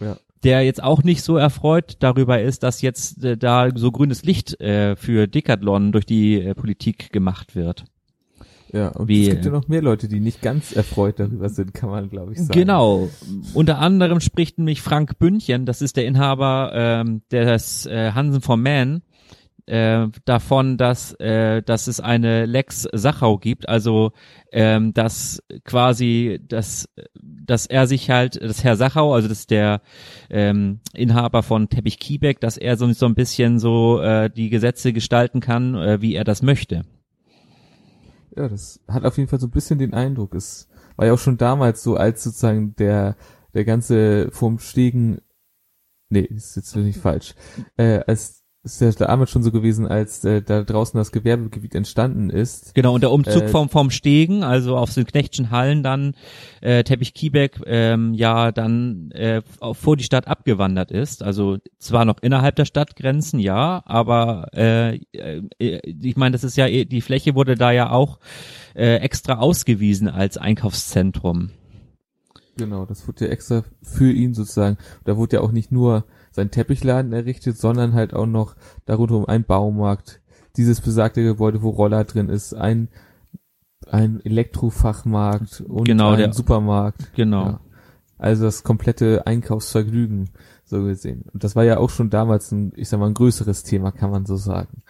Ja. 0.00 0.16
Der 0.44 0.62
jetzt 0.62 0.82
auch 0.82 1.02
nicht 1.02 1.22
so 1.22 1.36
erfreut 1.36 1.96
darüber 2.00 2.40
ist, 2.40 2.62
dass 2.62 2.82
jetzt 2.82 3.24
äh, 3.24 3.36
da 3.36 3.68
so 3.74 3.90
grünes 3.90 4.24
Licht 4.24 4.60
äh, 4.60 4.96
für 4.96 5.26
Decathlon 5.26 5.92
durch 5.92 6.06
die 6.06 6.40
äh, 6.40 6.54
Politik 6.54 7.12
gemacht 7.12 7.54
wird. 7.56 7.84
Ja, 8.72 8.88
und 8.88 9.08
Wie- 9.08 9.22
es 9.22 9.30
gibt 9.30 9.46
ja 9.46 9.50
noch 9.50 9.68
mehr 9.68 9.80
Leute, 9.82 10.08
die 10.08 10.20
nicht 10.20 10.42
ganz 10.42 10.72
erfreut 10.72 11.18
darüber 11.18 11.48
sind, 11.48 11.72
kann 11.72 11.88
man 11.90 12.10
glaube 12.10 12.32
ich 12.32 12.38
sagen. 12.38 12.52
Genau. 12.52 13.08
Unter 13.54 13.78
anderem 13.78 14.20
spricht 14.20 14.58
nämlich 14.58 14.82
Frank 14.82 15.18
Bündchen, 15.18 15.64
das 15.64 15.80
ist 15.80 15.96
der 15.96 16.04
Inhaber 16.06 16.72
ähm, 16.74 17.22
des 17.32 17.86
äh, 17.86 18.12
Hansen 18.12 18.42
for 18.42 18.58
Man, 18.58 19.02
äh, 19.68 20.08
davon, 20.24 20.78
dass, 20.78 21.12
äh, 21.20 21.62
dass 21.62 21.86
es 21.86 22.00
eine 22.00 22.46
Lex 22.46 22.88
Sachau 22.92 23.38
gibt, 23.38 23.68
also 23.68 24.12
ähm, 24.50 24.94
dass 24.94 25.42
quasi, 25.64 26.40
dass, 26.48 26.88
dass 27.14 27.66
er 27.66 27.86
sich 27.86 28.10
halt, 28.10 28.42
dass 28.42 28.64
Herr 28.64 28.76
Sachau, 28.76 29.12
also 29.12 29.28
das 29.28 29.40
ist 29.40 29.50
der 29.50 29.82
ähm, 30.30 30.80
Inhaber 30.94 31.42
von 31.42 31.68
Teppich 31.68 31.98
Kiebeck, 31.98 32.40
dass 32.40 32.56
er 32.56 32.76
so, 32.76 32.90
so 32.92 33.06
ein 33.06 33.14
bisschen 33.14 33.58
so 33.58 34.00
äh, 34.00 34.30
die 34.30 34.48
Gesetze 34.48 34.92
gestalten 34.92 35.40
kann, 35.40 35.74
äh, 35.74 36.00
wie 36.00 36.14
er 36.14 36.24
das 36.24 36.42
möchte. 36.42 36.84
Ja, 38.34 38.48
das 38.48 38.80
hat 38.88 39.04
auf 39.04 39.18
jeden 39.18 39.28
Fall 39.28 39.40
so 39.40 39.48
ein 39.48 39.52
bisschen 39.52 39.78
den 39.78 39.94
Eindruck. 39.94 40.34
Es 40.34 40.68
war 40.96 41.06
ja 41.06 41.12
auch 41.12 41.18
schon 41.18 41.36
damals 41.36 41.82
so, 41.82 41.96
als 41.96 42.24
sozusagen 42.24 42.74
der, 42.76 43.16
der 43.52 43.64
ganze 43.64 44.30
vom 44.30 44.58
Stegen, 44.58 45.20
nee, 46.08 46.20
ist 46.20 46.56
jetzt 46.56 46.74
nicht 46.76 46.98
falsch, 46.98 47.34
äh, 47.76 48.00
als 48.06 48.37
ist 48.64 48.80
ja 48.80 48.90
damals 48.90 49.30
schon 49.30 49.42
so 49.42 49.52
gewesen, 49.52 49.86
als 49.86 50.24
äh, 50.24 50.42
da 50.42 50.62
draußen 50.62 50.98
das 50.98 51.12
Gewerbegebiet 51.12 51.74
entstanden 51.74 52.28
ist. 52.28 52.74
Genau, 52.74 52.94
und 52.94 53.02
der 53.02 53.12
Umzug 53.12 53.44
Äh, 53.44 53.48
vom, 53.48 53.68
vom 53.68 53.90
Stegen, 53.90 54.42
also 54.42 54.76
auf 54.76 54.92
den 54.92 55.06
Knechtschen 55.06 55.50
Hallen 55.50 55.82
dann, 55.82 56.14
äh, 56.60 56.82
Teppich 56.84 57.14
Kiebeck, 57.14 57.60
ähm, 57.66 58.14
ja, 58.14 58.52
dann 58.52 59.10
äh, 59.12 59.42
vor 59.72 59.96
die 59.96 60.04
Stadt 60.04 60.26
abgewandert 60.26 60.90
ist. 60.90 61.22
Also 61.22 61.58
zwar 61.78 62.04
noch 62.04 62.18
innerhalb 62.20 62.56
der 62.56 62.64
Stadtgrenzen, 62.64 63.38
ja, 63.38 63.82
aber 63.86 64.48
äh, 64.54 64.96
äh, 65.12 65.42
ich 65.58 66.16
meine, 66.16 66.32
das 66.32 66.44
ist 66.44 66.56
ja, 66.56 66.66
die 66.68 67.00
Fläche 67.00 67.34
wurde 67.34 67.54
da 67.54 67.70
ja 67.70 67.90
auch 67.90 68.18
äh, 68.74 68.96
extra 68.96 69.38
ausgewiesen 69.38 70.08
als 70.08 70.36
Einkaufszentrum. 70.36 71.50
Genau, 72.56 72.86
das 72.86 73.06
wurde 73.06 73.26
ja 73.26 73.30
extra 73.30 73.62
für 73.82 74.10
ihn 74.10 74.34
sozusagen. 74.34 74.78
Da 75.04 75.16
wurde 75.16 75.36
ja 75.36 75.42
auch 75.42 75.52
nicht 75.52 75.70
nur 75.70 76.04
sein 76.30 76.50
Teppichladen 76.50 77.12
errichtet, 77.12 77.58
sondern 77.58 77.92
halt 77.94 78.14
auch 78.14 78.26
noch 78.26 78.54
darunter 78.86 79.28
ein 79.28 79.44
Baumarkt, 79.44 80.20
dieses 80.56 80.80
besagte 80.80 81.22
Gebäude, 81.22 81.62
wo 81.62 81.70
Roller 81.70 82.04
drin 82.04 82.28
ist, 82.28 82.54
ein 82.54 82.88
ein 83.90 84.20
Elektrofachmarkt 84.24 85.60
und 85.62 85.84
Genau, 85.84 86.10
ein 86.10 86.18
der- 86.18 86.32
Supermarkt. 86.32 87.12
Genau. 87.14 87.44
Ja. 87.44 87.60
Also 88.18 88.44
das 88.44 88.64
komplette 88.64 89.26
Einkaufsvergnügen, 89.26 90.30
so 90.64 90.82
gesehen. 90.82 91.24
Und 91.32 91.44
das 91.44 91.54
war 91.56 91.64
ja 91.64 91.78
auch 91.78 91.88
schon 91.88 92.10
damals 92.10 92.50
ein, 92.52 92.72
ich 92.74 92.88
sag 92.88 92.98
mal, 92.98 93.06
ein 93.06 93.14
größeres 93.14 93.62
Thema, 93.62 93.92
kann 93.92 94.10
man 94.10 94.26
so 94.26 94.36
sagen. 94.36 94.82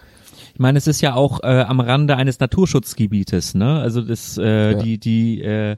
Ich 0.55 0.59
meine, 0.59 0.79
es 0.79 0.87
ist 0.87 1.03
ja 1.03 1.15
auch 1.15 1.43
äh, 1.45 1.61
am 1.61 1.79
Rande 1.81 2.17
eines 2.17 2.41
Naturschutzgebietes, 2.41 3.55
ne? 3.55 3.79
Also 3.79 4.01
das, 4.01 4.39
äh, 4.39 4.73
Ja. 4.73 4.79
die, 4.79 4.99
die, 4.99 5.43
äh, 5.43 5.77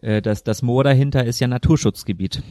äh, 0.00 0.22
das, 0.22 0.44
das 0.44 0.62
Moor 0.62 0.84
dahinter 0.84 1.24
ist 1.24 1.40
ja 1.40 1.48
Naturschutzgebiet. 1.48 2.42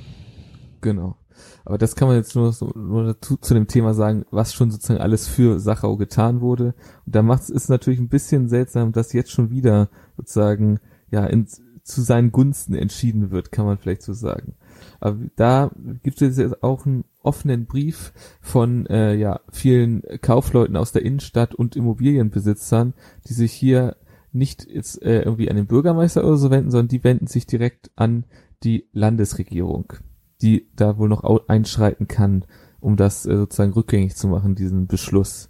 Genau. 0.82 1.16
Aber 1.66 1.78
das 1.78 1.96
kann 1.96 2.08
man 2.08 2.18
jetzt 2.18 2.36
nur 2.36 2.52
so 2.54 2.72
nur 2.76 3.04
dazu, 3.04 3.38
zu 3.38 3.54
dem 3.54 3.68
Thema 3.68 3.94
sagen, 3.94 4.26
was 4.32 4.54
schon 4.54 4.72
sozusagen 4.72 5.02
alles 5.02 5.28
für 5.28 5.60
Sachau 5.60 5.98
getan 5.98 6.42
wurde. 6.42 6.76
Und 7.06 7.16
da 7.16 7.22
macht 7.22 7.50
es 7.50 7.70
natürlich 7.70 8.00
ein 8.00 8.10
bisschen 8.10 8.50
seltsam, 8.50 8.92
dass 8.92 9.14
jetzt 9.14 9.32
schon 9.32 9.50
wieder 9.50 9.90
sozusagen 10.18 10.80
ja 11.12 11.26
in, 11.26 11.48
zu 11.84 12.02
seinen 12.02 12.32
Gunsten 12.32 12.74
entschieden 12.74 13.32
wird, 13.32 13.52
kann 13.52 13.66
man 13.66 13.78
vielleicht 13.78 14.02
so 14.02 14.14
sagen. 14.14 14.56
Aber 15.00 15.18
da 15.36 15.72
gibt 16.04 16.22
es 16.22 16.38
jetzt 16.38 16.64
auch 16.64 16.86
einen 16.86 17.06
offenen 17.22 17.66
Brief 17.66 18.12
von 18.42 18.88
äh, 18.88 19.14
ja 19.16 19.40
vielen 19.52 20.02
Kaufleuten 20.22 20.78
aus 20.78 20.92
der 20.92 21.04
Innenstadt 21.04 21.54
und 21.54 21.76
Immobilienbesitzern, 21.76 22.94
die 23.28 23.34
sich 23.34 23.54
hier 23.54 23.98
nicht 24.32 24.68
jetzt 24.68 25.02
äh, 25.02 25.22
irgendwie 25.22 25.50
an 25.50 25.56
den 25.56 25.68
Bürgermeister 25.68 26.26
oder 26.26 26.38
so 26.38 26.52
wenden, 26.52 26.72
sondern 26.72 26.90
die 26.90 27.04
wenden 27.04 27.28
sich 27.28 27.46
direkt 27.46 27.92
an 27.96 28.26
die 28.64 28.88
Landesregierung, 28.92 29.94
die 30.42 30.70
da 30.76 30.98
wohl 30.98 31.10
noch 31.10 31.48
einschreiten 31.48 32.08
kann, 32.08 32.46
um 32.80 32.98
das 32.98 33.26
äh, 33.26 33.36
sozusagen 33.36 33.74
rückgängig 33.74 34.16
zu 34.16 34.28
machen, 34.28 34.56
diesen 34.56 34.88
Beschluss 34.88 35.50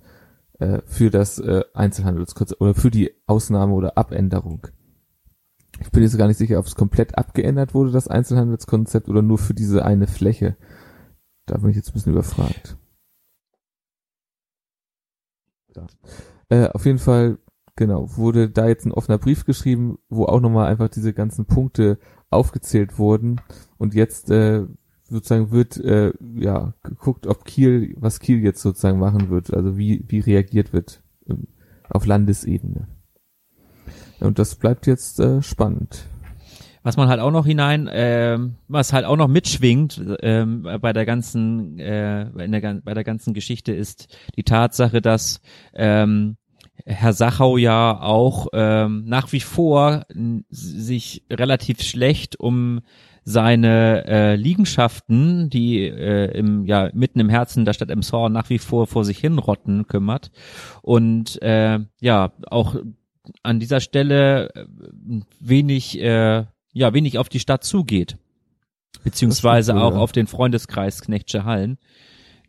äh, 0.60 0.82
für 0.86 1.10
das 1.10 1.40
äh, 1.40 1.64
Einzelhandelskonzept 1.74 2.62
oder 2.62 2.74
für 2.74 2.92
die 2.92 3.12
Ausnahme 3.26 3.74
oder 3.74 3.98
Abänderung. 3.98 4.68
Ich 5.82 5.92
bin 5.92 6.04
jetzt 6.04 6.18
gar 6.18 6.28
nicht 6.28 6.38
sicher, 6.38 6.60
ob 6.60 6.66
es 6.66 6.76
komplett 6.76 7.18
abgeändert 7.18 7.74
wurde, 7.74 7.92
das 7.92 8.08
Einzelhandelskonzept, 8.08 9.10
oder 9.10 9.22
nur 9.22 9.38
für 9.38 9.54
diese 9.54 9.84
eine 9.84 10.08
Fläche. 10.08 10.56
Da 11.46 11.58
bin 11.58 11.70
ich 11.70 11.76
jetzt 11.76 11.90
ein 11.90 11.94
bisschen 11.94 12.14
überfragt. 12.14 12.78
Ja. 15.76 15.88
Äh, 16.50 16.70
auf 16.70 16.86
jeden 16.86 17.00
Fall, 17.00 17.40
genau, 17.76 18.16
wurde 18.16 18.50
da 18.50 18.68
jetzt 18.68 18.86
ein 18.86 18.94
offener 18.94 19.18
Brief 19.18 19.46
geschrieben, 19.46 19.98
wo 20.08 20.26
auch 20.26 20.40
nochmal 20.40 20.68
einfach 20.68 20.88
diese 20.88 21.14
ganzen 21.14 21.46
Punkte 21.46 22.00
aufgezählt 22.36 22.98
wurden. 23.00 23.42
Und 23.78 23.94
jetzt 23.94 24.30
äh, 24.30 24.64
sozusagen 25.10 25.52
wird 25.52 25.78
äh, 25.78 26.14
ja 26.36 26.74
geguckt, 26.84 27.28
ob 27.28 27.46
Kiel, 27.46 27.96
was 27.98 28.20
Kiel 28.20 28.42
jetzt 28.44 28.62
sozusagen 28.62 29.00
machen 29.00 29.30
wird, 29.30 29.54
also 29.54 29.78
wie, 29.78 30.04
wie 30.08 30.20
reagiert 30.20 30.74
wird 30.74 31.02
ähm, 31.30 31.48
auf 31.90 32.06
Landesebene. 32.06 32.88
Und 34.20 34.40
das 34.40 34.56
bleibt 34.56 34.88
jetzt 34.88 35.20
äh, 35.20 35.42
spannend. 35.42 36.06
Was 36.84 36.98
man 36.98 37.08
halt 37.08 37.20
auch 37.20 37.32
noch 37.32 37.48
hinein, 37.48 37.88
äh, 37.88 38.38
was 38.68 38.94
halt 38.94 39.06
auch 39.06 39.18
noch 39.18 39.28
mitschwingt 39.28 40.00
äh, 40.20 40.46
bei 40.46 40.94
der 40.94 41.06
ganzen, 41.06 41.80
äh, 41.80 42.28
in 42.44 42.52
der, 42.52 42.82
bei 42.84 42.94
der 42.94 43.04
ganzen 43.04 43.34
Geschichte 43.34 43.74
ist 43.74 44.16
die 44.36 44.44
Tatsache, 44.44 45.02
dass 45.02 45.42
ähm, 45.74 46.38
Herr 46.86 47.14
Sachau 47.14 47.58
ja 47.58 48.00
auch 48.02 48.48
ähm, 48.54 49.04
nach 49.06 49.32
wie 49.32 49.40
vor 49.40 50.06
sich 50.50 51.24
relativ 51.32 51.82
schlecht 51.82 52.40
um 52.40 52.82
seine 53.24 54.06
äh, 54.06 54.36
Liegenschaften, 54.36 55.50
die 55.50 55.80
äh, 55.82 56.38
im 56.38 56.66
ja 56.66 56.90
mitten 56.94 57.20
im 57.20 57.30
Herzen 57.30 57.66
der 57.66 57.74
Stadt 57.74 57.90
Emshorn 57.90 58.32
nach 58.32 58.50
wie 58.50 58.60
vor 58.60 58.86
vor 58.86 59.04
sich 59.04 59.18
hin 59.18 59.40
rotten 59.40 59.88
kümmert 59.88 60.32
und 60.84 61.42
äh, 61.42 61.80
ja 62.00 62.34
auch 62.52 62.76
an 63.44 63.60
dieser 63.60 63.80
Stelle 63.80 64.54
äh, 64.56 64.66
wenig, 65.40 66.00
äh, 66.00 66.46
ja, 66.74 66.94
wenig 66.94 67.18
auf 67.18 67.30
die 67.30 67.40
Stadt 67.40 67.64
zugeht. 67.64 68.18
Beziehungsweise 69.04 69.74
cool, 69.74 69.82
auch 69.82 69.94
ja. 69.94 70.00
auf 70.00 70.12
den 70.12 70.28
Freundeskreis 70.28 71.02
Knechtsche 71.02 71.46
Hallen, 71.46 71.78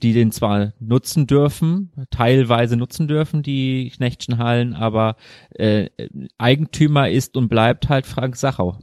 die 0.02 0.12
den 0.12 0.32
zwar 0.32 0.72
nutzen 0.80 1.26
dürfen, 1.26 1.92
teilweise 2.10 2.76
nutzen 2.76 3.08
dürfen, 3.08 3.42
die 3.42 3.90
Knechtschen 3.94 4.38
Hallen, 4.38 4.74
aber 4.74 5.16
äh, 5.50 5.88
Eigentümer 6.38 7.10
ist 7.10 7.36
und 7.36 7.48
bleibt 7.48 7.88
halt 7.88 8.06
Frank 8.06 8.36
Sachau. 8.36 8.78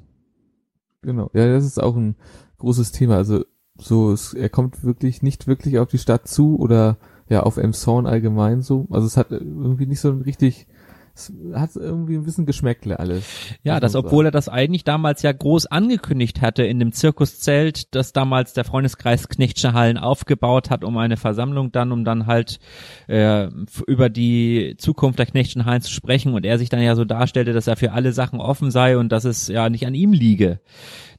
Genau, 1.01 1.29
ja, 1.34 1.48
das 1.48 1.65
ist 1.65 1.82
auch 1.82 1.96
ein 1.96 2.15
großes 2.58 2.91
Thema. 2.91 3.17
Also 3.17 3.43
so, 3.77 4.12
es, 4.12 4.34
er 4.34 4.50
kommt 4.50 4.84
wirklich 4.84 5.22
nicht 5.22 5.48
wirklich 5.48 5.79
auf 5.79 5.89
die 5.89 5.98
Stadt 5.98 6.27
zu 6.27 6.58
oder 6.58 6.98
ja 7.29 7.43
auf 7.43 7.58
Emshorn 7.58 8.05
allgemein 8.05 8.62
so. 8.62 8.88
Also 8.89 9.08
es 9.08 9.17
hat 9.17 9.32
irgendwie 9.32 9.86
nicht 9.86 10.00
so 10.00 10.12
richtig 10.12 10.67
es 11.15 11.32
hat 11.53 11.75
irgendwie 11.75 12.15
ein 12.15 12.24
bisschen 12.24 12.46
Geschmäckle 12.46 12.98
alles. 12.98 13.24
Ja, 13.63 13.79
das, 13.79 13.96
obwohl 13.96 14.25
er 14.25 14.32
das 14.32 14.50
eigentlich 14.50 14.84
damals 14.84 15.22
ja 15.22 15.32
groß 15.32 15.67
angekündigt 15.67 16.41
hatte 16.41 16.63
in 16.63 16.79
dem 16.79 16.91
Zirkuszelt, 16.91 17.93
das 17.93 18.13
damals 18.13 18.53
der 18.53 18.63
Freundeskreis 18.63 19.29
Knechtsche 19.29 19.74
Hallen 19.74 19.98
aufgebaut 19.98 20.70
hat, 20.72 20.84
um 20.84 20.98
eine 20.98 21.17
Versammlung 21.17 21.72
dann, 21.72 21.91
um 21.91 22.03
dann 22.03 22.25
halt 22.25 22.60
äh, 23.08 23.48
über 23.86 24.10
die 24.10 24.75
Zukunft 24.77 25.20
der 25.20 25.27
Knechtschen 25.27 25.65
Hallen 25.65 25.82
zu 25.82 25.91
sprechen 25.91 26.34
und 26.34 26.46
er 26.46 26.58
sich 26.58 26.70
dann 26.70 26.82
ja 26.82 26.96
so 26.96 27.05
darstellte, 27.05 27.53
dass 27.53 27.67
er 27.67 27.75
für 27.75 27.91
alle 27.91 28.12
Sachen 28.12 28.41
offen 28.41 28.72
sei 28.72 28.98
und 28.98 29.12
dass 29.12 29.24
es 29.24 29.48
ja 29.48 29.70
nicht 29.70 29.86
an 29.86 29.96
ihm 29.96 30.13
liege 30.13 30.62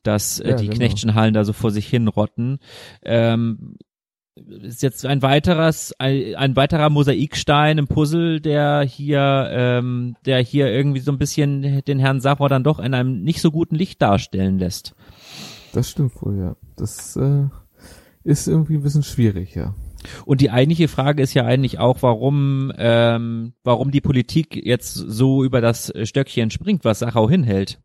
dass 0.03 0.39
äh, 0.39 0.51
ja, 0.51 0.57
die 0.57 0.67
genau. 0.67 0.77
Knechtschen 0.77 1.15
Hallen 1.15 1.35
da 1.35 1.45
so 1.45 1.53
vor 1.53 1.71
sich 1.71 1.89
hin 1.89 2.09
rotten. 2.09 2.59
Ähm, 3.03 3.77
ist 4.37 4.83
jetzt 4.83 5.07
ein 5.07 5.23
weiteres, 5.23 5.93
ein, 5.99 6.35
ein, 6.35 6.57
weiterer 6.57 6.91
Mosaikstein 6.91 7.79
im 7.79 7.87
Puzzle, 7.87 8.41
der 8.41 8.83
hier, 8.83 9.49
ähm, 9.51 10.16
der 10.27 10.40
hier 10.40 10.73
irgendwie 10.73 11.01
so 11.01 11.12
ein 11.12 11.18
bisschen 11.18 11.83
den 11.85 11.99
Herrn 11.99 12.20
Safra 12.20 12.49
dann 12.49 12.64
doch 12.64 12.79
in 12.79 12.94
einem 12.94 13.23
nicht 13.23 13.40
so 13.40 13.51
guten 13.51 13.77
Licht 13.77 14.03
darstellen 14.03 14.59
lässt. 14.59 14.94
Das 15.73 15.90
stimmt 15.90 16.20
wohl, 16.23 16.38
ja. 16.38 16.57
Das 16.77 17.16
äh, 17.16 17.44
ist 18.25 18.49
irgendwie 18.49 18.75
ein 18.75 18.83
bisschen 18.83 19.03
schwierig, 19.03 19.55
ja. 19.55 19.75
Und 20.27 20.40
die 20.40 20.51
eigentliche 20.51 20.88
Frage 20.88 21.23
ist 21.23 21.35
ja 21.35 21.44
eigentlich 21.44 21.79
auch, 21.79 22.03
warum, 22.03 22.73
ähm, 22.77 23.55
warum 23.62 23.90
die 23.90 24.01
Politik 24.03 24.55
jetzt 24.55 24.94
so 24.94 25.44
über 25.44 25.61
das 25.61 25.92
Stöckchen 26.03 26.51
springt, 26.51 26.85
was 26.85 26.99
Sachau 26.99 27.31
hinhält. 27.31 27.81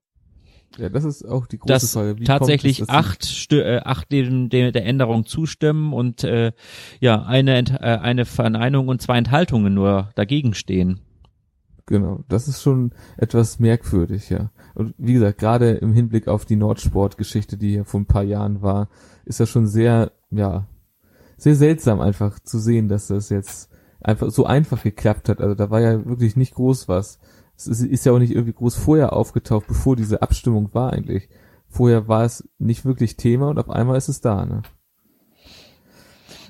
Ja, 0.78 0.90
das 0.90 1.04
ist 1.04 1.26
auch 1.26 1.48
die 1.48 1.58
große 1.58 1.74
dass 1.74 1.94
Frage. 1.94 2.20
Wie 2.20 2.24
tatsächlich 2.24 2.80
es, 2.80 2.90
acht, 2.90 3.26
Stö 3.26 3.62
äh, 3.62 3.80
acht 3.80 4.12
dem, 4.12 4.50
dem, 4.50 4.72
der 4.72 4.86
Änderung 4.86 5.26
zustimmen 5.26 5.94
und 5.94 6.24
äh, 6.24 6.52
ja 7.00 7.24
eine 7.24 7.58
Ent 7.58 7.72
äh, 7.72 7.98
eine 8.02 8.26
Verneinung 8.26 8.88
und 8.88 9.02
zwei 9.02 9.18
Enthaltungen 9.18 9.74
nur 9.74 10.10
dagegen 10.16 10.54
stehen. 10.54 11.02
Genau, 11.86 12.24
das 12.28 12.48
ist 12.48 12.62
schon 12.62 12.92
etwas 13.18 13.60
merkwürdig, 13.60 14.30
ja. 14.30 14.52
Und 14.76 14.94
wie 15.00 15.14
gesagt, 15.14 15.40
gerade 15.40 15.72
im 15.72 15.92
Hinblick 15.92 16.28
auf 16.28 16.46
die 16.46 16.56
Nordsport-Geschichte, 16.56 17.58
die 17.58 17.74
ja 17.74 17.84
vor 17.84 18.00
ein 18.00 18.06
paar 18.06 18.24
Jahren 18.24 18.62
war, 18.62 18.90
ist 19.26 19.40
das 19.40 19.50
schon 19.50 19.66
sehr, 19.66 20.12
ja, 20.30 20.68
sehr 21.36 21.56
seltsam 21.56 22.00
einfach 22.00 22.40
zu 22.40 22.60
sehen, 22.60 22.90
dass 22.90 23.08
das 23.08 23.30
jetzt 23.30 23.72
einfach 24.02 24.30
so 24.30 24.46
einfach 24.46 24.84
geklappt 24.84 25.30
hat. 25.30 25.42
Also 25.42 25.56
da 25.56 25.72
war 25.72 25.82
ja 25.82 26.06
wirklich 26.06 26.36
nicht 26.36 26.54
groß 26.54 26.88
was 26.88 27.20
es 27.68 27.82
ist 27.82 28.06
ja 28.06 28.12
auch 28.12 28.20
nicht 28.20 28.32
irgendwie 28.32 28.54
groß 28.54 28.76
vorher 28.76 29.14
aufgetaucht, 29.14 29.68
bevor 29.68 29.96
diese 29.96 30.22
Abstimmung 30.22 30.74
war 30.74 30.94
eigentlich. 30.94 31.30
Vorher 31.68 32.08
war 32.08 32.24
es 32.24 32.48
nicht 32.58 32.86
wirklich 32.86 33.16
Thema 33.18 33.50
und 33.50 33.60
auf 33.60 33.70
einmal 33.70 33.98
ist 33.98 34.10
es 34.10 34.22
da, 34.22 34.46
ne? 34.46 34.64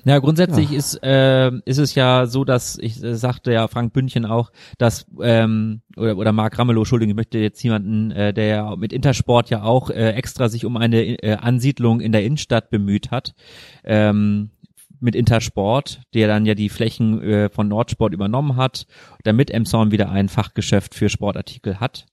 Ja, 0.04 0.18
grundsätzlich 0.18 0.70
ja. 0.70 0.78
ist 0.78 0.94
äh, 1.02 1.50
ist 1.64 1.78
es 1.78 1.94
ja 1.94 2.26
so, 2.26 2.44
dass 2.44 2.78
ich 2.78 3.02
äh, 3.02 3.14
sagte 3.16 3.52
ja 3.52 3.68
Frank 3.68 3.92
Bündchen 3.92 4.24
auch, 4.24 4.50
dass 4.78 5.06
ähm, 5.20 5.82
oder 5.96 6.16
oder 6.16 6.32
Marc 6.32 6.58
Ramelow, 6.58 6.80
Entschuldigung, 6.80 7.10
ich 7.10 7.16
möchte 7.16 7.38
jetzt 7.38 7.62
jemanden, 7.62 8.10
äh, 8.10 8.32
der 8.32 8.46
ja 8.46 8.76
mit 8.76 8.92
Intersport 8.92 9.50
ja 9.50 9.62
auch 9.62 9.90
äh, 9.90 10.12
extra 10.12 10.48
sich 10.48 10.64
um 10.64 10.76
eine 10.76 11.02
äh, 11.22 11.34
Ansiedlung 11.34 12.00
in 12.00 12.12
der 12.12 12.24
Innenstadt 12.24 12.70
bemüht 12.70 13.10
hat. 13.10 13.34
Ähm, 13.84 14.50
mit 15.00 15.14
Intersport, 15.14 16.02
der 16.14 16.28
dann 16.28 16.46
ja 16.46 16.54
die 16.54 16.68
Flächen 16.68 17.22
äh, 17.22 17.48
von 17.48 17.68
Nordsport 17.68 18.12
übernommen 18.12 18.56
hat, 18.56 18.86
damit 19.24 19.50
Emson 19.50 19.90
wieder 19.90 20.10
ein 20.10 20.28
Fachgeschäft 20.28 20.94
für 20.94 21.08
Sportartikel 21.08 21.80
hat 21.80 22.06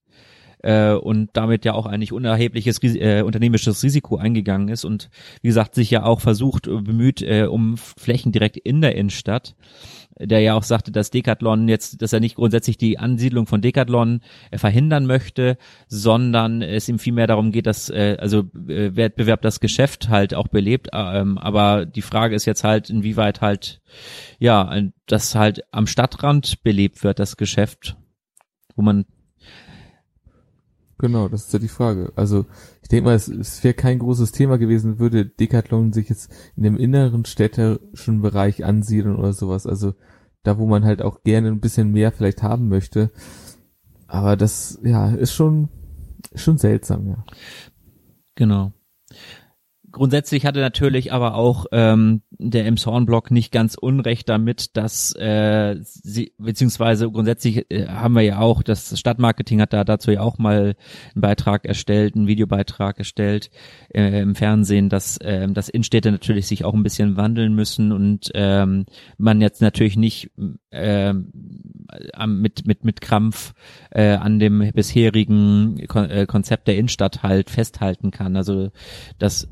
äh, 0.59 0.93
und 0.93 1.29
damit 1.33 1.65
ja 1.65 1.73
auch 1.73 1.85
eigentlich 1.85 2.11
unerhebliches 2.11 2.83
äh, 2.83 3.21
unternehmisches 3.21 3.83
Risiko 3.83 4.17
eingegangen 4.17 4.69
ist 4.69 4.85
und 4.85 5.09
wie 5.41 5.47
gesagt 5.47 5.75
sich 5.75 5.91
ja 5.91 6.03
auch 6.03 6.21
versucht, 6.21 6.67
äh, 6.67 6.81
bemüht 6.81 7.21
äh, 7.21 7.47
um 7.49 7.77
Flächen 7.77 8.31
direkt 8.31 8.57
in 8.57 8.81
der 8.81 8.95
Innenstadt 8.95 9.55
der 10.19 10.39
ja 10.39 10.55
auch 10.55 10.63
sagte, 10.63 10.91
dass 10.91 11.11
Decathlon 11.11 11.67
jetzt, 11.67 12.01
dass 12.01 12.13
er 12.13 12.19
nicht 12.19 12.35
grundsätzlich 12.35 12.77
die 12.77 12.97
Ansiedlung 12.97 13.45
von 13.45 13.61
Decathlon 13.61 14.21
äh, 14.51 14.57
verhindern 14.57 15.05
möchte, 15.05 15.57
sondern 15.87 16.61
es 16.61 16.89
ihm 16.89 16.99
vielmehr 16.99 17.27
darum 17.27 17.51
geht, 17.51 17.67
dass 17.67 17.89
äh, 17.89 18.17
also 18.19 18.39
äh, 18.67 18.95
Wettbewerb 18.95 19.41
das 19.41 19.59
Geschäft 19.59 20.09
halt 20.09 20.33
auch 20.33 20.47
belebt. 20.47 20.89
Ähm, 20.93 21.37
aber 21.37 21.85
die 21.85 22.01
Frage 22.01 22.35
ist 22.35 22.45
jetzt 22.45 22.63
halt, 22.63 22.89
inwieweit 22.89 23.41
halt 23.41 23.81
ja, 24.39 24.75
das 25.05 25.35
halt 25.35 25.61
am 25.71 25.87
Stadtrand 25.87 26.63
belebt 26.63 27.03
wird, 27.03 27.19
das 27.19 27.37
Geschäft, 27.37 27.95
wo 28.75 28.81
man 28.81 29.05
Genau, 30.99 31.27
das 31.27 31.45
ist 31.45 31.53
ja 31.53 31.59
die 31.59 31.67
Frage. 31.67 32.11
Also 32.15 32.45
ich 32.81 32.89
denke 32.89 33.05
mal, 33.05 33.15
es, 33.15 33.27
es 33.27 33.63
wäre 33.63 33.75
kein 33.75 33.99
großes 33.99 34.31
Thema 34.31 34.57
gewesen, 34.57 34.99
würde 34.99 35.25
Decathlon 35.25 35.93
sich 35.93 36.09
jetzt 36.09 36.31
in 36.55 36.63
dem 36.63 36.77
inneren 36.77 37.25
städtischen 37.25 38.21
Bereich 38.21 38.65
ansiedeln 38.65 39.15
oder 39.15 39.33
sowas. 39.33 39.67
Also 39.67 39.93
da, 40.43 40.57
wo 40.57 40.65
man 40.65 40.85
halt 40.85 41.01
auch 41.01 41.23
gerne 41.23 41.49
ein 41.49 41.59
bisschen 41.59 41.91
mehr 41.91 42.11
vielleicht 42.11 42.41
haben 42.41 42.67
möchte. 42.67 43.11
Aber 44.07 44.35
das, 44.37 44.79
ja, 44.83 45.09
ist 45.09 45.33
schon, 45.33 45.69
schon 46.33 46.57
seltsam, 46.57 47.07
ja. 47.07 47.25
Genau. 48.35 48.71
Grundsätzlich 49.97 50.45
hatte 50.45 50.59
natürlich 50.59 51.11
aber 51.11 51.33
auch 51.33 51.65
ähm, 51.71 52.21
der 52.29 52.67
Emshorn-Blog 52.67 53.31
nicht 53.31 53.51
ganz 53.51 53.73
unrecht 53.73 54.29
damit, 54.29 54.77
dass 54.77 55.11
äh, 55.15 55.77
sie, 55.81 56.33
beziehungsweise 56.37 57.09
grundsätzlich 57.09 57.65
äh, 57.71 57.87
haben 57.87 58.13
wir 58.13 58.21
ja 58.21 58.37
auch, 58.37 58.61
das 58.61 58.99
Stadtmarketing 58.99 59.59
hat 59.59 59.73
da 59.73 59.83
dazu 59.83 60.11
ja 60.11 60.21
auch 60.21 60.37
mal 60.37 60.75
einen 61.15 61.21
Beitrag 61.21 61.65
erstellt, 61.65 62.15
einen 62.15 62.27
Videobeitrag 62.27 62.99
erstellt 62.99 63.49
äh, 63.91 64.21
im 64.21 64.35
Fernsehen, 64.35 64.89
dass, 64.89 65.17
äh, 65.17 65.47
dass 65.47 65.67
Innenstädte 65.67 66.11
natürlich 66.11 66.45
sich 66.45 66.63
auch 66.63 66.75
ein 66.75 66.83
bisschen 66.83 67.17
wandeln 67.17 67.55
müssen 67.55 67.91
und 67.91 68.29
ähm, 68.35 68.85
man 69.17 69.41
jetzt 69.41 69.63
natürlich 69.63 69.97
nicht 69.97 70.29
äh, 70.69 71.13
mit, 72.27 72.67
mit, 72.67 72.85
mit 72.85 73.01
Krampf 73.01 73.55
äh, 73.89 74.11
an 74.11 74.37
dem 74.37 74.71
bisherigen 74.75 75.87
Kon 75.87 76.07
äh, 76.07 76.27
Konzept 76.27 76.67
der 76.67 76.77
Innenstadt 76.77 77.23
halt 77.23 77.49
festhalten 77.49 78.11
kann. 78.11 78.35
Also 78.35 78.69
das 79.17 79.47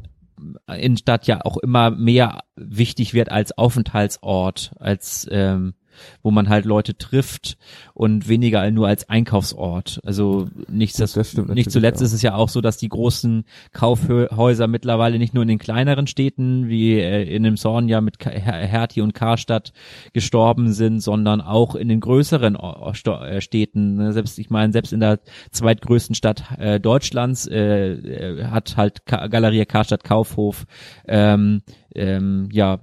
Innenstadt 0.67 1.27
ja 1.27 1.41
auch 1.43 1.57
immer 1.57 1.91
mehr 1.91 2.43
wichtig 2.55 3.13
wird 3.13 3.31
als 3.31 3.57
Aufenthaltsort, 3.57 4.73
als 4.79 5.27
ähm, 5.31 5.75
wo 6.21 6.31
man 6.31 6.49
halt 6.49 6.65
Leute 6.65 6.97
trifft 6.97 7.57
und 7.93 8.27
weniger 8.27 8.69
nur 8.71 8.87
als 8.87 9.09
Einkaufsort. 9.09 10.01
Also 10.03 10.47
nicht, 10.69 10.99
das, 10.99 11.13
das 11.13 11.35
nicht 11.35 11.71
zuletzt 11.71 12.01
auch. 12.01 12.05
ist 12.05 12.13
es 12.13 12.21
ja 12.21 12.35
auch 12.35 12.49
so, 12.49 12.61
dass 12.61 12.77
die 12.77 12.89
großen 12.89 13.45
Kaufhäuser 13.71 14.67
mittlerweile 14.67 15.17
nicht 15.17 15.33
nur 15.33 15.43
in 15.43 15.47
den 15.47 15.59
kleineren 15.59 16.07
Städten 16.07 16.67
wie 16.67 16.99
äh, 16.99 17.23
in 17.23 17.43
dem 17.43 17.57
Zorn 17.57 17.87
ja 17.87 18.01
mit 18.01 18.23
Hertie 18.25 19.01
und 19.01 19.13
Karstadt 19.13 19.73
gestorben 20.13 20.73
sind, 20.73 20.99
sondern 20.99 21.41
auch 21.41 21.75
in 21.75 21.87
den 21.87 21.99
größeren 21.99 22.55
äh, 22.55 23.41
Städten. 23.41 23.95
Ne, 23.95 24.13
selbst 24.13 24.39
ich 24.39 24.49
meine, 24.49 24.73
selbst 24.73 24.93
in 24.93 24.99
der 24.99 25.19
zweitgrößten 25.51 26.15
Stadt 26.15 26.43
äh, 26.57 26.79
Deutschlands 26.79 27.47
äh, 27.47 27.93
äh 27.93 28.45
hat 28.45 28.77
halt 28.77 29.05
Galerie 29.05 29.65
Karstadt 29.65 30.03
Kaufhof 30.03 30.65
ähm, 31.07 31.61
ähm, 31.93 32.49
ja 32.51 32.79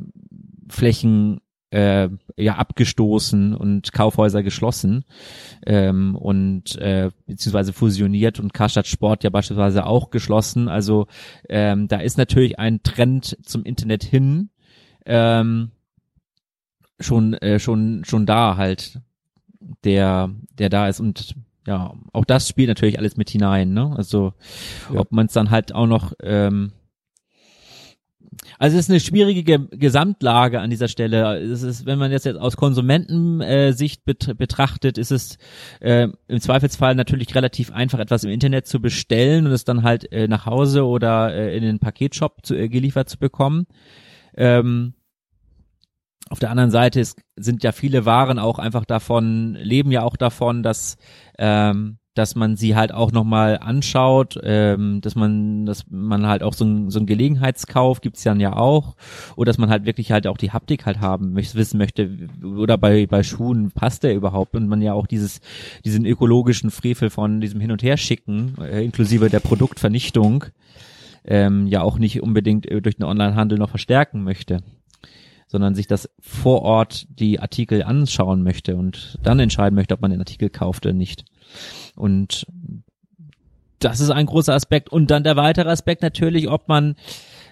Flächen 0.68 1.40
äh, 1.72 2.08
ja 2.36 2.56
abgestoßen 2.56 3.54
und 3.54 3.92
Kaufhäuser 3.92 4.42
geschlossen 4.42 5.04
ähm, 5.66 6.14
und 6.14 6.76
äh, 6.76 7.10
beziehungsweise 7.26 7.72
fusioniert 7.72 8.38
und 8.38 8.52
Karstadt 8.52 8.86
Sport 8.86 9.24
ja 9.24 9.30
beispielsweise 9.30 9.86
auch 9.86 10.10
geschlossen. 10.10 10.68
Also 10.68 11.06
ähm, 11.48 11.88
da 11.88 11.98
ist 11.98 12.18
natürlich 12.18 12.58
ein 12.58 12.82
Trend 12.82 13.38
zum 13.42 13.64
Internet 13.64 14.04
hin 14.04 14.50
ähm, 15.06 15.70
schon 17.00 17.34
äh, 17.34 17.58
schon 17.58 18.04
schon 18.04 18.26
da 18.26 18.56
halt 18.56 19.00
der 19.84 20.30
der 20.58 20.68
da 20.68 20.88
ist 20.88 21.00
und 21.00 21.34
ja 21.66 21.94
auch 22.12 22.24
das 22.24 22.48
spielt 22.48 22.68
natürlich 22.68 22.98
alles 22.98 23.16
mit 23.16 23.30
hinein 23.30 23.72
ne 23.72 23.92
also 23.96 24.34
ja. 24.92 25.00
ob 25.00 25.10
man 25.10 25.26
es 25.26 25.32
dann 25.32 25.50
halt 25.50 25.74
auch 25.74 25.86
noch 25.86 26.12
ähm, 26.22 26.72
also 28.58 28.76
es 28.76 28.84
ist 28.84 28.90
eine 28.90 29.00
schwierige 29.00 29.66
Gesamtlage 29.68 30.60
an 30.60 30.70
dieser 30.70 30.88
Stelle. 30.88 31.38
Es 31.38 31.62
ist, 31.62 31.86
wenn 31.86 31.98
man 31.98 32.10
das 32.10 32.24
jetzt 32.24 32.38
aus 32.38 32.56
Konsumentensicht 32.56 34.04
bet 34.04 34.36
betrachtet, 34.36 34.98
ist 34.98 35.10
es 35.10 35.38
äh, 35.80 36.08
im 36.28 36.40
Zweifelsfall 36.40 36.94
natürlich 36.94 37.34
relativ 37.34 37.70
einfach, 37.70 37.98
etwas 37.98 38.24
im 38.24 38.30
Internet 38.30 38.66
zu 38.66 38.80
bestellen 38.80 39.46
und 39.46 39.52
es 39.52 39.64
dann 39.64 39.82
halt 39.82 40.10
äh, 40.12 40.28
nach 40.28 40.46
Hause 40.46 40.84
oder 40.84 41.34
äh, 41.34 41.56
in 41.56 41.62
den 41.62 41.78
Paketshop 41.78 42.44
zu, 42.44 42.54
äh, 42.54 42.68
geliefert 42.68 43.08
zu 43.08 43.18
bekommen. 43.18 43.66
Ähm, 44.36 44.94
auf 46.30 46.38
der 46.38 46.50
anderen 46.50 46.70
Seite 46.70 47.00
ist, 47.00 47.20
sind 47.36 47.62
ja 47.62 47.72
viele 47.72 48.06
Waren 48.06 48.38
auch 48.38 48.58
einfach 48.58 48.86
davon, 48.86 49.54
leben 49.54 49.90
ja 49.90 50.02
auch 50.02 50.16
davon, 50.16 50.62
dass 50.62 50.96
ähm, 51.38 51.98
dass 52.14 52.34
man 52.34 52.56
sie 52.56 52.76
halt 52.76 52.92
auch 52.92 53.10
nochmal 53.10 53.58
anschaut, 53.58 54.38
ähm, 54.42 55.00
dass 55.00 55.14
man, 55.14 55.64
dass 55.64 55.84
man 55.90 56.26
halt 56.26 56.42
auch 56.42 56.52
so 56.52 56.64
ein, 56.64 56.90
so 56.90 57.00
ein 57.00 57.06
Gelegenheitskauf 57.06 58.02
gibt's 58.02 58.22
dann 58.22 58.38
ja 58.38 58.54
auch, 58.54 58.96
oder 59.36 59.48
dass 59.48 59.58
man 59.58 59.70
halt 59.70 59.86
wirklich 59.86 60.12
halt 60.12 60.26
auch 60.26 60.36
die 60.36 60.50
Haptik 60.50 60.84
halt 60.84 61.00
haben 61.00 61.32
möchte, 61.32 61.54
wissen 61.56 61.78
möchte, 61.78 62.10
oder 62.44 62.76
bei, 62.76 63.06
bei 63.06 63.22
Schuhen 63.22 63.70
passt 63.70 64.02
der 64.02 64.14
überhaupt 64.14 64.54
und 64.54 64.68
man 64.68 64.82
ja 64.82 64.92
auch 64.92 65.06
dieses, 65.06 65.40
diesen 65.84 66.04
ökologischen 66.04 66.70
Frevel 66.70 67.08
von 67.08 67.40
diesem 67.40 67.60
Hin- 67.60 67.72
und 67.72 67.82
Herschicken, 67.82 68.56
äh, 68.60 68.84
inklusive 68.84 69.30
der 69.30 69.40
Produktvernichtung, 69.40 70.44
ähm, 71.24 71.66
ja 71.66 71.82
auch 71.82 71.98
nicht 71.98 72.20
unbedingt 72.22 72.66
äh, 72.70 72.82
durch 72.82 72.96
den 72.96 73.04
Onlinehandel 73.04 73.58
noch 73.58 73.70
verstärken 73.70 74.22
möchte 74.22 74.62
sondern 75.48 75.74
sich 75.74 75.86
das 75.86 76.08
vor 76.18 76.62
Ort 76.62 77.06
die 77.10 77.38
Artikel 77.38 77.82
anschauen 77.82 78.42
möchte 78.42 78.74
und 78.74 79.18
dann 79.22 79.38
entscheiden 79.38 79.74
möchte, 79.74 79.92
ob 79.92 80.00
man 80.00 80.10
den 80.10 80.20
Artikel 80.20 80.48
kauft 80.48 80.86
oder 80.86 80.94
nicht. 80.94 81.26
Und 81.94 82.46
das 83.78 84.00
ist 84.00 84.10
ein 84.10 84.26
großer 84.26 84.54
Aspekt. 84.54 84.90
Und 84.90 85.10
dann 85.10 85.24
der 85.24 85.36
weitere 85.36 85.70
Aspekt 85.70 86.02
natürlich, 86.02 86.48
ob 86.48 86.68
man 86.68 86.94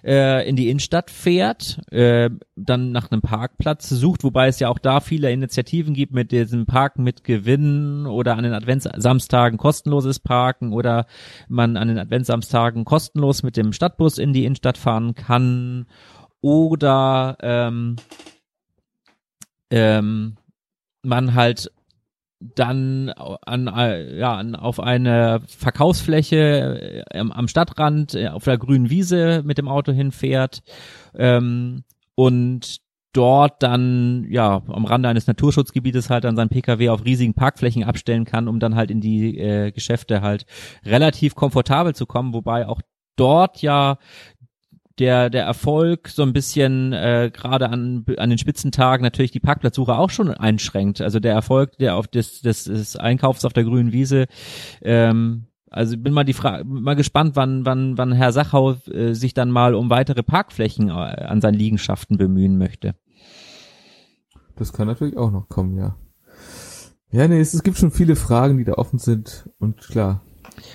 äh, 0.04 0.48
in 0.48 0.56
die 0.56 0.70
Innenstadt 0.70 1.10
fährt, 1.10 1.80
äh, 1.92 2.30
dann 2.56 2.92
nach 2.92 3.10
einem 3.10 3.22
Parkplatz 3.22 3.88
sucht, 3.88 4.24
wobei 4.24 4.48
es 4.48 4.58
ja 4.60 4.68
auch 4.68 4.78
da 4.78 5.00
viele 5.00 5.30
Initiativen 5.30 5.94
gibt 5.94 6.12
mit 6.12 6.32
diesem 6.32 6.66
Parken 6.66 7.02
mit 7.02 7.24
Gewinnen 7.24 8.06
oder 8.06 8.36
an 8.36 8.44
den 8.44 8.54
Adventssamstagen 8.54 9.58
kostenloses 9.58 10.20
Parken 10.20 10.72
oder 10.72 11.06
man 11.48 11.76
an 11.76 11.88
den 11.88 11.98
Adventssamstagen 11.98 12.84
kostenlos 12.84 13.42
mit 13.42 13.56
dem 13.56 13.72
Stadtbus 13.72 14.18
in 14.18 14.32
die 14.32 14.44
Innenstadt 14.44 14.78
fahren 14.78 15.14
kann 15.14 15.86
oder 16.40 17.36
ähm, 17.42 17.96
ähm, 19.70 20.36
man 21.02 21.34
halt 21.34 21.70
dann 22.40 23.10
an, 23.10 23.66
ja, 24.16 24.34
an, 24.34 24.54
auf 24.54 24.80
eine 24.80 25.42
Verkaufsfläche 25.46 27.04
äh, 27.10 27.18
am 27.18 27.48
Stadtrand 27.48 28.14
äh, 28.14 28.28
auf 28.28 28.44
der 28.44 28.56
grünen 28.56 28.88
Wiese 28.88 29.42
mit 29.44 29.58
dem 29.58 29.68
Auto 29.68 29.92
hinfährt 29.92 30.62
ähm, 31.14 31.84
und 32.14 32.80
dort 33.12 33.62
dann 33.62 34.26
ja 34.30 34.62
am 34.68 34.84
Rande 34.84 35.08
eines 35.08 35.26
Naturschutzgebietes 35.26 36.08
halt 36.08 36.24
dann 36.24 36.36
sein 36.36 36.48
PKW 36.48 36.88
auf 36.88 37.04
riesigen 37.04 37.34
Parkflächen 37.34 37.84
abstellen 37.84 38.24
kann, 38.24 38.48
um 38.48 38.58
dann 38.58 38.74
halt 38.74 38.90
in 38.90 39.00
die 39.00 39.36
äh, 39.38 39.70
Geschäfte 39.72 40.22
halt 40.22 40.46
relativ 40.84 41.34
komfortabel 41.34 41.94
zu 41.94 42.06
kommen, 42.06 42.32
wobei 42.32 42.66
auch 42.66 42.80
dort 43.16 43.60
ja 43.60 43.98
der 45.00 45.30
der 45.30 45.44
Erfolg 45.44 46.08
so 46.08 46.22
ein 46.22 46.32
bisschen 46.32 46.92
äh, 46.92 47.30
gerade 47.32 47.70
an 47.70 48.04
an 48.18 48.30
den 48.30 48.38
Spitzentagen 48.38 49.02
natürlich 49.02 49.32
die 49.32 49.40
Parkplatzsuche 49.40 49.96
auch 49.96 50.10
schon 50.10 50.30
einschränkt. 50.30 51.00
Also 51.00 51.18
der 51.18 51.32
Erfolg 51.32 51.76
der 51.78 51.96
auf 51.96 52.06
des 52.06 52.42
des, 52.42 52.64
des 52.64 52.96
Einkaufs 52.96 53.44
auf 53.44 53.52
der 53.52 53.64
grünen 53.64 53.92
Wiese 53.92 54.26
ähm, 54.82 55.46
also 55.70 55.96
bin 55.96 56.12
mal 56.12 56.24
die 56.24 56.32
Frage, 56.32 56.64
mal 56.64 56.96
gespannt, 56.96 57.36
wann, 57.36 57.64
wann, 57.64 57.96
wann 57.96 58.12
Herr 58.12 58.32
Sachau 58.32 58.72
äh, 58.90 59.14
sich 59.14 59.34
dann 59.34 59.50
mal 59.50 59.74
um 59.76 59.88
weitere 59.88 60.24
Parkflächen 60.24 60.88
äh, 60.88 60.92
an 60.92 61.40
seinen 61.40 61.54
Liegenschaften 61.54 62.18
bemühen 62.18 62.58
möchte. 62.58 62.96
Das 64.56 64.72
kann 64.72 64.88
natürlich 64.88 65.16
auch 65.16 65.30
noch 65.30 65.48
kommen, 65.48 65.76
ja. 65.78 65.96
Ja, 67.12 67.26
nee, 67.28 67.40
es, 67.40 67.54
es 67.54 67.62
gibt 67.62 67.76
schon 67.78 67.92
viele 67.92 68.16
Fragen, 68.16 68.58
die 68.58 68.64
da 68.64 68.74
offen 68.74 68.98
sind 68.98 69.48
und 69.58 69.78
klar, 69.78 70.22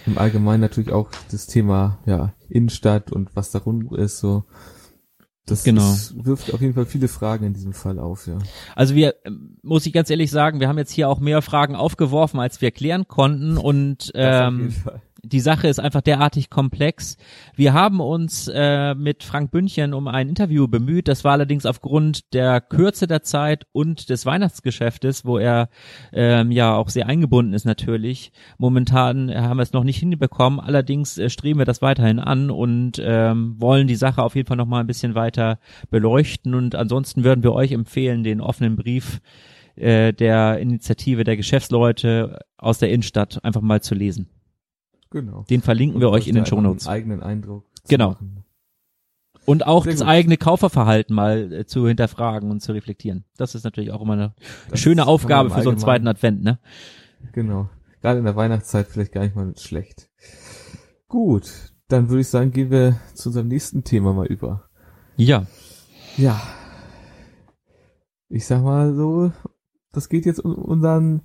im 0.06 0.18
Allgemeinen 0.18 0.62
natürlich 0.62 0.92
auch 0.92 1.10
das 1.32 1.48
Thema, 1.48 2.00
ja, 2.06 2.34
Innenstadt 2.50 3.12
und 3.12 3.36
was 3.36 3.52
darum 3.52 3.94
ist, 3.96 4.20
so. 4.20 4.44
Das 5.48 5.64
genau. 5.64 5.92
Ist, 5.92 6.26
wirft 6.26 6.52
auf 6.54 6.62
jeden 6.62 6.74
Fall 6.74 6.88
viele 6.88 7.08
Fragen 7.08 7.46
in 7.46 7.54
diesem 7.54 7.74
Fall 7.74 8.00
auf, 8.00 8.26
ja. 8.26 8.40
Also 8.76 8.96
wir, 8.96 9.14
muss 9.62 9.86
ich 9.86 9.94
ganz 9.94 10.10
ehrlich 10.10 10.32
sagen, 10.32 10.60
wir 10.60 10.68
haben 10.68 10.80
jetzt 10.80 10.92
hier 10.92 11.08
auch 11.08 11.20
mehr 11.20 11.44
Fragen 11.44 11.76
aufgeworfen, 11.76 12.40
als 12.40 12.62
wir 12.62 12.72
klären 12.72 13.08
konnten 13.08 13.58
und 13.58 14.12
ähm, 14.16 14.74
die 15.26 15.40
Sache 15.40 15.68
ist 15.68 15.80
einfach 15.80 16.02
derartig 16.02 16.50
komplex. 16.50 17.18
Wir 17.56 17.74
haben 17.74 18.00
uns 18.00 18.48
äh, 18.54 18.96
mit 18.96 19.24
Frank 19.24 19.52
Bündchen 19.52 19.94
um 19.94 20.08
ein 20.08 20.30
Interview 20.30 20.68
bemüht. 20.68 21.08
Das 21.08 21.24
war 21.24 21.34
allerdings 21.34 21.66
aufgrund 21.66 22.34
der 22.34 22.62
Kürze 22.62 23.08
der 23.08 23.24
Zeit 23.24 23.66
und 23.72 24.10
des 24.10 24.26
Weihnachtsgeschäftes, 24.26 25.26
wo 25.26 25.38
er 25.38 25.70
ähm, 26.14 26.52
ja 26.52 26.76
auch 26.76 26.90
sehr 26.90 27.08
eingebunden 27.08 27.54
ist 27.54 27.66
natürlich. 27.66 28.32
Momentan 28.58 29.34
haben 29.34 29.58
wir 29.58 29.64
es 29.64 29.74
noch 29.74 29.84
nicht 29.84 30.00
hinbekommen. 30.00 30.60
Allerdings 30.60 31.18
äh, 31.18 31.30
streben 31.30 31.60
wir 31.60 31.66
das 31.66 31.82
weiterhin 31.82 32.20
an 32.20 32.50
und 32.50 33.02
ähm, 33.04 33.56
wollen 33.60 33.88
die 33.88 33.96
Sache 33.96 34.24
auf 34.24 34.36
jeden 34.36 34.48
Fall 34.48 34.58
noch 34.58 34.66
mal 34.68 34.80
ein 34.80 34.88
bisschen 34.88 35.16
weiter 35.16 35.60
beleuchten. 35.90 36.54
Und 36.54 36.76
ansonsten 36.76 37.24
würden 37.24 37.44
wir 37.44 37.54
euch 37.54 37.72
empfehlen, 37.72 38.24
den 38.24 38.42
offenen 38.42 38.76
Brief 38.76 39.22
äh, 39.76 40.14
der 40.14 40.60
Initiative 40.60 41.24
der 41.24 41.38
Geschäftsleute 41.38 42.40
aus 42.58 42.80
der 42.80 42.90
Innenstadt 42.92 43.44
einfach 43.44 43.62
mal 43.62 43.82
zu 43.82 43.96
lesen. 43.96 44.30
Genau. 45.12 45.44
Den 45.50 45.62
verlinken 45.62 46.02
wir 46.02 46.10
euch 46.10 46.28
in 46.28 46.36
den 46.36 46.46
Shownotes. 46.46 46.88
eigenen 46.88 47.22
Eindruck. 47.22 47.66
Genau. 47.88 48.10
Machen. 48.12 48.44
Und 49.46 49.68
auch 49.68 49.84
Sehr 49.84 49.94
das 49.94 50.02
gut. 50.02 50.10
eigene 50.10 50.38
Kauferverhalten 50.38 51.16
mal 51.16 51.54
äh, 51.54 51.66
zu 51.66 51.88
hinterfragen 51.88 52.50
und 52.50 52.62
zu 52.62 52.72
reflektieren. 52.72 53.26
Das 53.38 53.54
ist 53.54 53.64
natürlich 53.64 53.92
auch 53.92 54.02
immer 54.02 54.14
eine 54.14 54.34
das 54.70 54.80
schöne 54.80 55.06
Aufgabe 55.06 55.52
für 55.52 55.62
so 55.62 55.70
einen 55.70 55.78
zweiten 55.78 56.08
Advent, 56.08 56.44
ne? 56.44 56.60
Genau. 57.32 57.70
Gerade 58.02 58.20
in 58.20 58.26
der 58.26 58.36
Weihnachtszeit 58.36 58.88
vielleicht 58.88 59.12
gar 59.12 59.22
nicht 59.22 59.36
mal 59.36 59.56
schlecht. 59.58 60.10
Gut, 61.08 61.74
dann 61.88 62.10
würde 62.10 62.22
ich 62.22 62.28
sagen, 62.28 62.52
gehen 62.52 62.72
wir 62.72 63.00
zu 63.14 63.30
unserem 63.30 63.48
nächsten 63.48 63.84
Thema 63.84 64.14
mal 64.14 64.26
über. 64.26 64.70
Ja. 65.16 65.46
Ja. 66.18 66.42
Ich 68.30 68.48
sag 68.48 68.64
mal 68.64 68.96
so, 68.96 69.32
das 69.92 70.10
geht 70.10 70.26
jetzt 70.26 70.40
um 70.40 70.56
unseren 70.56 71.22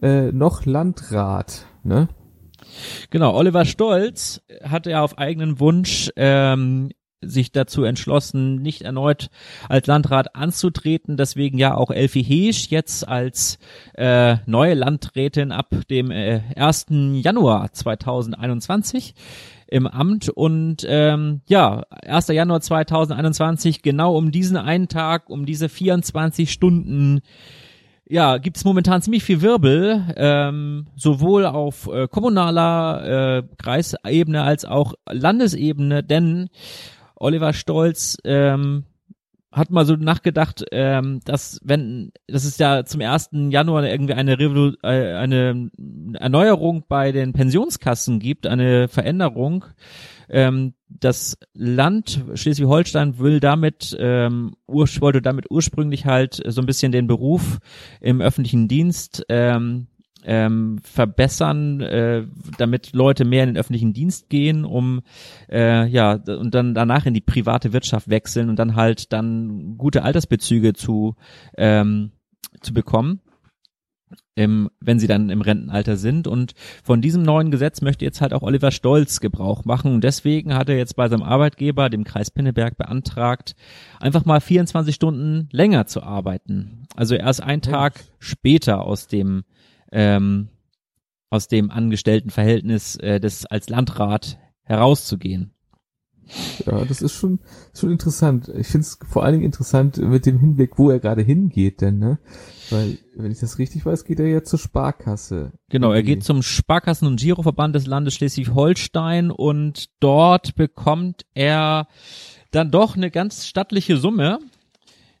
äh, 0.00 0.30
noch 0.32 0.64
Landrat, 0.64 1.66
ne? 1.82 2.08
Genau, 3.10 3.34
Oliver 3.34 3.64
Stolz 3.64 4.42
hatte 4.62 4.90
ja 4.90 5.02
auf 5.02 5.18
eigenen 5.18 5.60
Wunsch 5.60 6.10
ähm, 6.16 6.90
sich 7.26 7.52
dazu 7.52 7.84
entschlossen, 7.84 8.62
nicht 8.62 8.82
erneut 8.82 9.30
als 9.68 9.86
Landrat 9.86 10.36
anzutreten. 10.36 11.16
Deswegen 11.16 11.58
ja 11.58 11.74
auch 11.74 11.90
Elfie 11.90 12.22
Heesch 12.22 12.68
jetzt 12.68 13.06
als 13.08 13.58
äh, 13.94 14.36
neue 14.46 14.74
Landrätin 14.74 15.52
ab 15.52 15.68
dem 15.90 16.10
äh, 16.10 16.40
1. 16.56 16.86
Januar 16.90 17.72
2021 17.72 19.14
im 19.66 19.86
Amt 19.86 20.28
und 20.28 20.84
ähm, 20.86 21.40
ja, 21.48 21.82
1. 21.90 22.28
Januar 22.28 22.60
2021, 22.60 23.82
genau 23.82 24.16
um 24.16 24.30
diesen 24.30 24.56
einen 24.56 24.88
Tag, 24.88 25.30
um 25.30 25.46
diese 25.46 25.68
24 25.68 26.52
Stunden 26.52 27.22
ja, 28.06 28.38
gibt 28.38 28.56
es 28.56 28.64
momentan 28.64 29.02
ziemlich 29.02 29.24
viel 29.24 29.40
Wirbel, 29.40 30.14
ähm, 30.16 30.86
sowohl 30.94 31.46
auf 31.46 31.86
äh, 31.86 32.06
kommunaler 32.08 33.38
äh, 33.38 33.42
Kreisebene 33.56 34.42
als 34.42 34.64
auch 34.64 34.94
Landesebene, 35.10 36.02
denn 36.02 36.50
Oliver 37.16 37.52
Stolz 37.52 38.18
ähm, 38.24 38.84
hat 39.54 39.70
mal 39.70 39.86
so 39.86 39.94
nachgedacht, 39.94 40.64
ähm, 40.72 41.20
dass 41.24 41.60
wenn, 41.62 42.12
das 42.26 42.44
ist 42.44 42.58
ja 42.58 42.84
zum 42.84 43.00
1. 43.00 43.30
Januar 43.50 43.86
irgendwie 43.86 44.14
eine, 44.14 44.38
Revolu 44.38 44.72
äh, 44.82 45.14
eine 45.14 45.70
Erneuerung 46.14 46.84
bei 46.88 47.12
den 47.12 47.32
Pensionskassen 47.32 48.18
gibt, 48.18 48.46
eine 48.48 48.88
Veränderung. 48.88 49.64
Ähm, 50.28 50.74
das 50.88 51.38
Land 51.54 52.24
Schleswig-Holstein 52.34 53.18
will 53.18 53.38
damit, 53.38 53.96
ähm, 53.98 54.56
wollte 54.66 55.22
damit 55.22 55.50
ursprünglich 55.50 56.04
halt 56.04 56.42
so 56.46 56.60
ein 56.60 56.66
bisschen 56.66 56.90
den 56.90 57.06
Beruf 57.06 57.58
im 58.00 58.20
öffentlichen 58.20 58.66
Dienst 58.66 59.24
ähm, 59.28 59.86
ähm, 60.24 60.80
verbessern, 60.82 61.80
äh, 61.80 62.24
damit 62.58 62.92
Leute 62.92 63.24
mehr 63.24 63.44
in 63.44 63.50
den 63.50 63.56
öffentlichen 63.58 63.92
Dienst 63.92 64.28
gehen, 64.28 64.64
um 64.64 65.02
äh, 65.50 65.86
ja 65.86 66.14
und 66.14 66.54
dann 66.54 66.74
danach 66.74 67.06
in 67.06 67.14
die 67.14 67.20
private 67.20 67.72
Wirtschaft 67.72 68.08
wechseln 68.08 68.48
und 68.48 68.58
dann 68.58 68.74
halt 68.74 69.12
dann 69.12 69.76
gute 69.76 70.02
Altersbezüge 70.02 70.72
zu 70.72 71.16
ähm, 71.56 72.12
zu 72.60 72.72
bekommen. 72.72 73.20
Im, 74.36 74.68
wenn 74.80 74.98
sie 74.98 75.06
dann 75.06 75.30
im 75.30 75.42
Rentenalter 75.42 75.96
sind. 75.96 76.26
Und 76.26 76.54
von 76.82 77.00
diesem 77.00 77.22
neuen 77.22 77.52
Gesetz 77.52 77.82
möchte 77.82 78.04
jetzt 78.04 78.20
halt 78.20 78.32
auch 78.32 78.42
Oliver 78.42 78.72
Stolz 78.72 79.20
Gebrauch 79.20 79.64
machen. 79.64 79.94
Und 79.94 80.02
deswegen 80.02 80.54
hat 80.54 80.68
er 80.68 80.76
jetzt 80.76 80.96
bei 80.96 81.08
seinem 81.08 81.22
Arbeitgeber, 81.22 81.88
dem 81.88 82.02
Kreis 82.02 82.32
Pinneberg, 82.32 82.76
beantragt, 82.76 83.54
einfach 84.00 84.24
mal 84.24 84.40
24 84.40 84.92
Stunden 84.92 85.48
länger 85.52 85.86
zu 85.86 86.02
arbeiten. 86.02 86.82
Also 86.96 87.14
erst 87.14 87.44
einen 87.44 87.62
Tag 87.62 88.04
später 88.18 88.82
aus 88.82 89.06
dem 89.06 89.44
ähm, 89.94 90.48
aus 91.30 91.48
dem 91.48 91.70
Angestelltenverhältnis 91.70 92.96
äh, 92.96 93.20
des 93.20 93.46
als 93.46 93.68
Landrat 93.70 94.38
herauszugehen. 94.64 95.52
Ja, 96.64 96.84
das 96.84 97.02
ist 97.02 97.12
schon, 97.12 97.40
schon 97.74 97.90
interessant. 97.90 98.48
Ich 98.48 98.68
finde 98.68 98.86
es 98.86 98.98
vor 99.06 99.24
allen 99.24 99.34
Dingen 99.34 99.44
interessant 99.44 99.98
mit 99.98 100.24
dem 100.26 100.38
Hinblick, 100.38 100.78
wo 100.78 100.90
er 100.90 100.98
gerade 100.98 101.22
hingeht, 101.22 101.80
denn, 101.80 101.98
ne? 101.98 102.18
Weil, 102.70 102.98
wenn 103.14 103.30
ich 103.30 103.40
das 103.40 103.58
richtig 103.58 103.84
weiß, 103.84 104.04
geht 104.04 104.20
er 104.20 104.26
ja 104.26 104.42
zur 104.42 104.58
Sparkasse. 104.58 105.52
Genau, 105.68 105.92
er 105.92 106.02
geht 106.02 106.24
zum 106.24 106.42
Sparkassen- 106.42 107.06
und 107.06 107.20
Giroverband 107.20 107.74
des 107.74 107.86
Landes 107.86 108.14
Schleswig-Holstein 108.14 109.30
und 109.30 109.90
dort 110.00 110.54
bekommt 110.54 111.26
er 111.34 111.88
dann 112.52 112.70
doch 112.70 112.96
eine 112.96 113.10
ganz 113.10 113.46
stattliche 113.46 113.98
Summe, 113.98 114.38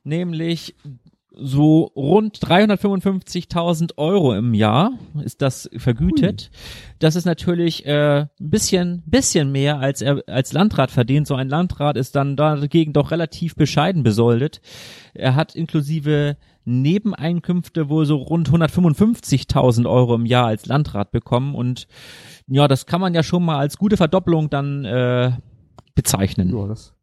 nämlich 0.04 0.74
so 1.36 1.90
rund 1.96 2.38
355.000 2.38 3.96
Euro 3.96 4.34
im 4.34 4.54
Jahr 4.54 4.92
ist 5.22 5.42
das 5.42 5.68
vergütet. 5.76 6.50
Ui. 6.52 6.58
Das 6.98 7.16
ist 7.16 7.24
natürlich 7.24 7.86
äh, 7.86 8.20
ein 8.20 8.28
bisschen, 8.38 9.02
bisschen 9.06 9.50
mehr 9.52 9.78
als 9.78 10.00
er 10.02 10.22
als 10.26 10.52
Landrat 10.52 10.90
verdient. 10.90 11.26
So 11.26 11.34
ein 11.34 11.48
Landrat 11.48 11.96
ist 11.96 12.16
dann 12.16 12.36
dagegen 12.36 12.92
doch 12.92 13.10
relativ 13.10 13.56
bescheiden 13.56 14.02
besoldet. 14.02 14.60
Er 15.12 15.34
hat 15.34 15.54
inklusive 15.54 16.36
Nebeneinkünfte 16.64 17.88
wohl 17.88 18.06
so 18.06 18.16
rund 18.16 18.48
155.000 18.48 19.88
Euro 19.88 20.14
im 20.14 20.26
Jahr 20.26 20.46
als 20.46 20.66
Landrat 20.66 21.10
bekommen 21.10 21.54
und 21.54 21.86
ja, 22.46 22.68
das 22.68 22.86
kann 22.86 23.00
man 23.00 23.14
ja 23.14 23.22
schon 23.22 23.44
mal 23.44 23.58
als 23.58 23.76
gute 23.76 23.96
Verdopplung 23.96 24.50
dann 24.50 24.84
äh, 24.84 25.32
bezeichnen. 25.94 26.56
Ja, 26.56 26.66
das 26.66 26.93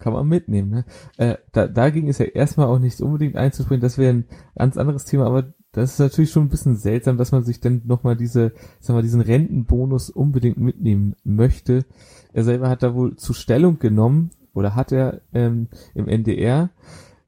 kann 0.00 0.12
man 0.12 0.26
mitnehmen. 0.26 0.70
Ne? 0.70 0.84
Äh, 1.16 1.36
da, 1.52 1.68
dagegen 1.68 2.08
ist 2.08 2.18
ja 2.18 2.26
erstmal 2.26 2.66
auch 2.66 2.78
nicht 2.78 3.00
unbedingt 3.00 3.36
einzuspringen, 3.36 3.80
das 3.80 3.98
wäre 3.98 4.14
ein 4.14 4.24
ganz 4.56 4.76
anderes 4.76 5.04
Thema, 5.04 5.26
aber 5.26 5.52
das 5.72 5.92
ist 5.92 5.98
natürlich 6.00 6.32
schon 6.32 6.46
ein 6.46 6.48
bisschen 6.48 6.76
seltsam, 6.76 7.16
dass 7.16 7.30
man 7.30 7.44
sich 7.44 7.60
dann 7.60 7.82
nochmal 7.84 8.16
diese, 8.16 8.52
sag 8.80 8.94
mal, 8.94 9.02
diesen 9.02 9.20
Rentenbonus 9.20 10.10
unbedingt 10.10 10.58
mitnehmen 10.58 11.14
möchte. 11.22 11.84
Er 12.32 12.42
selber 12.42 12.68
hat 12.68 12.82
da 12.82 12.94
wohl 12.94 13.14
zu 13.14 13.32
Stellung 13.34 13.78
genommen, 13.78 14.30
oder 14.54 14.74
hat 14.74 14.92
er 14.92 15.20
ähm, 15.32 15.68
im 15.94 16.08
NDR. 16.08 16.70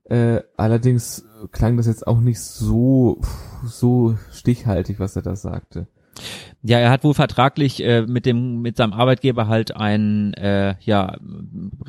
Äh, 0.04 0.40
allerdings 0.56 1.24
klang 1.52 1.76
das 1.76 1.87
jetzt 1.87 2.06
auch 2.06 2.20
nicht 2.20 2.40
so, 2.40 3.20
so 3.64 4.16
stichhaltig, 4.30 4.98
was 5.00 5.16
er 5.16 5.22
da 5.22 5.37
sagte. 5.37 5.87
Ja, 6.64 6.79
er 6.79 6.90
hat 6.90 7.03
wohl 7.03 7.14
vertraglich 7.14 7.83
äh, 7.83 8.03
mit 8.03 8.25
dem 8.25 8.62
mit 8.62 8.77
seinem 8.77 8.92
Arbeitgeber 8.92 9.48
halt 9.48 9.75
ein 9.75 10.33
äh, 10.35 10.77
ja 10.81 11.16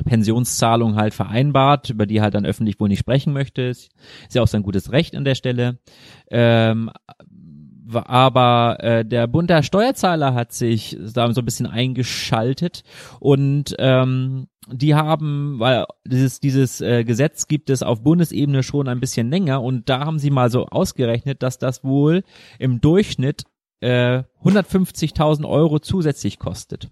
Pensionszahlung 0.06 0.96
halt 0.96 1.14
vereinbart, 1.14 1.92
über 1.92 2.08
die 2.08 2.18
er 2.18 2.24
halt 2.24 2.34
dann 2.34 2.46
öffentlich 2.46 2.80
wohl 2.80 2.90
nicht 2.90 3.00
sprechen 3.00 3.34
möchte. 3.34 3.62
Ist 3.62 3.92
ja 4.32 4.42
auch 4.42 4.48
sein 4.48 4.64
gutes 4.64 4.92
Recht 4.92 5.16
an 5.16 5.26
der 5.26 5.36
Stelle. 5.36 5.78
Ähm, 6.32 6.90
aber 7.94 8.78
äh, 8.80 9.06
der 9.06 9.28
Bund 9.28 9.50
der 9.50 9.62
Steuerzahler 9.62 10.34
hat 10.34 10.54
sich 10.54 10.98
da 11.14 11.32
so 11.34 11.42
ein 11.42 11.46
bisschen 11.46 11.68
eingeschaltet 11.68 12.84
und 13.20 13.76
ähm, 13.78 14.48
die 14.72 14.96
haben, 14.96 15.60
weil 15.60 15.86
dieses 16.06 16.40
dieses 16.40 16.80
äh, 16.82 17.04
Gesetz 17.04 17.48
gibt 17.48 17.70
es 17.70 17.84
auf 17.84 18.02
Bundesebene 18.02 18.64
schon 18.64 18.88
ein 18.88 19.02
bisschen 19.02 19.30
länger 19.30 19.62
und 19.62 19.90
da 19.90 20.00
haben 20.00 20.20
sie 20.20 20.32
mal 20.32 20.50
so 20.50 20.66
ausgerechnet, 20.68 21.44
dass 21.44 21.60
das 21.60 21.84
wohl 21.84 22.24
im 22.60 22.80
Durchschnitt 22.80 23.44
äh, 23.84 24.24
150.000 24.44 25.48
Euro 25.48 25.80
zusätzlich 25.80 26.40
kostet. 26.40 26.90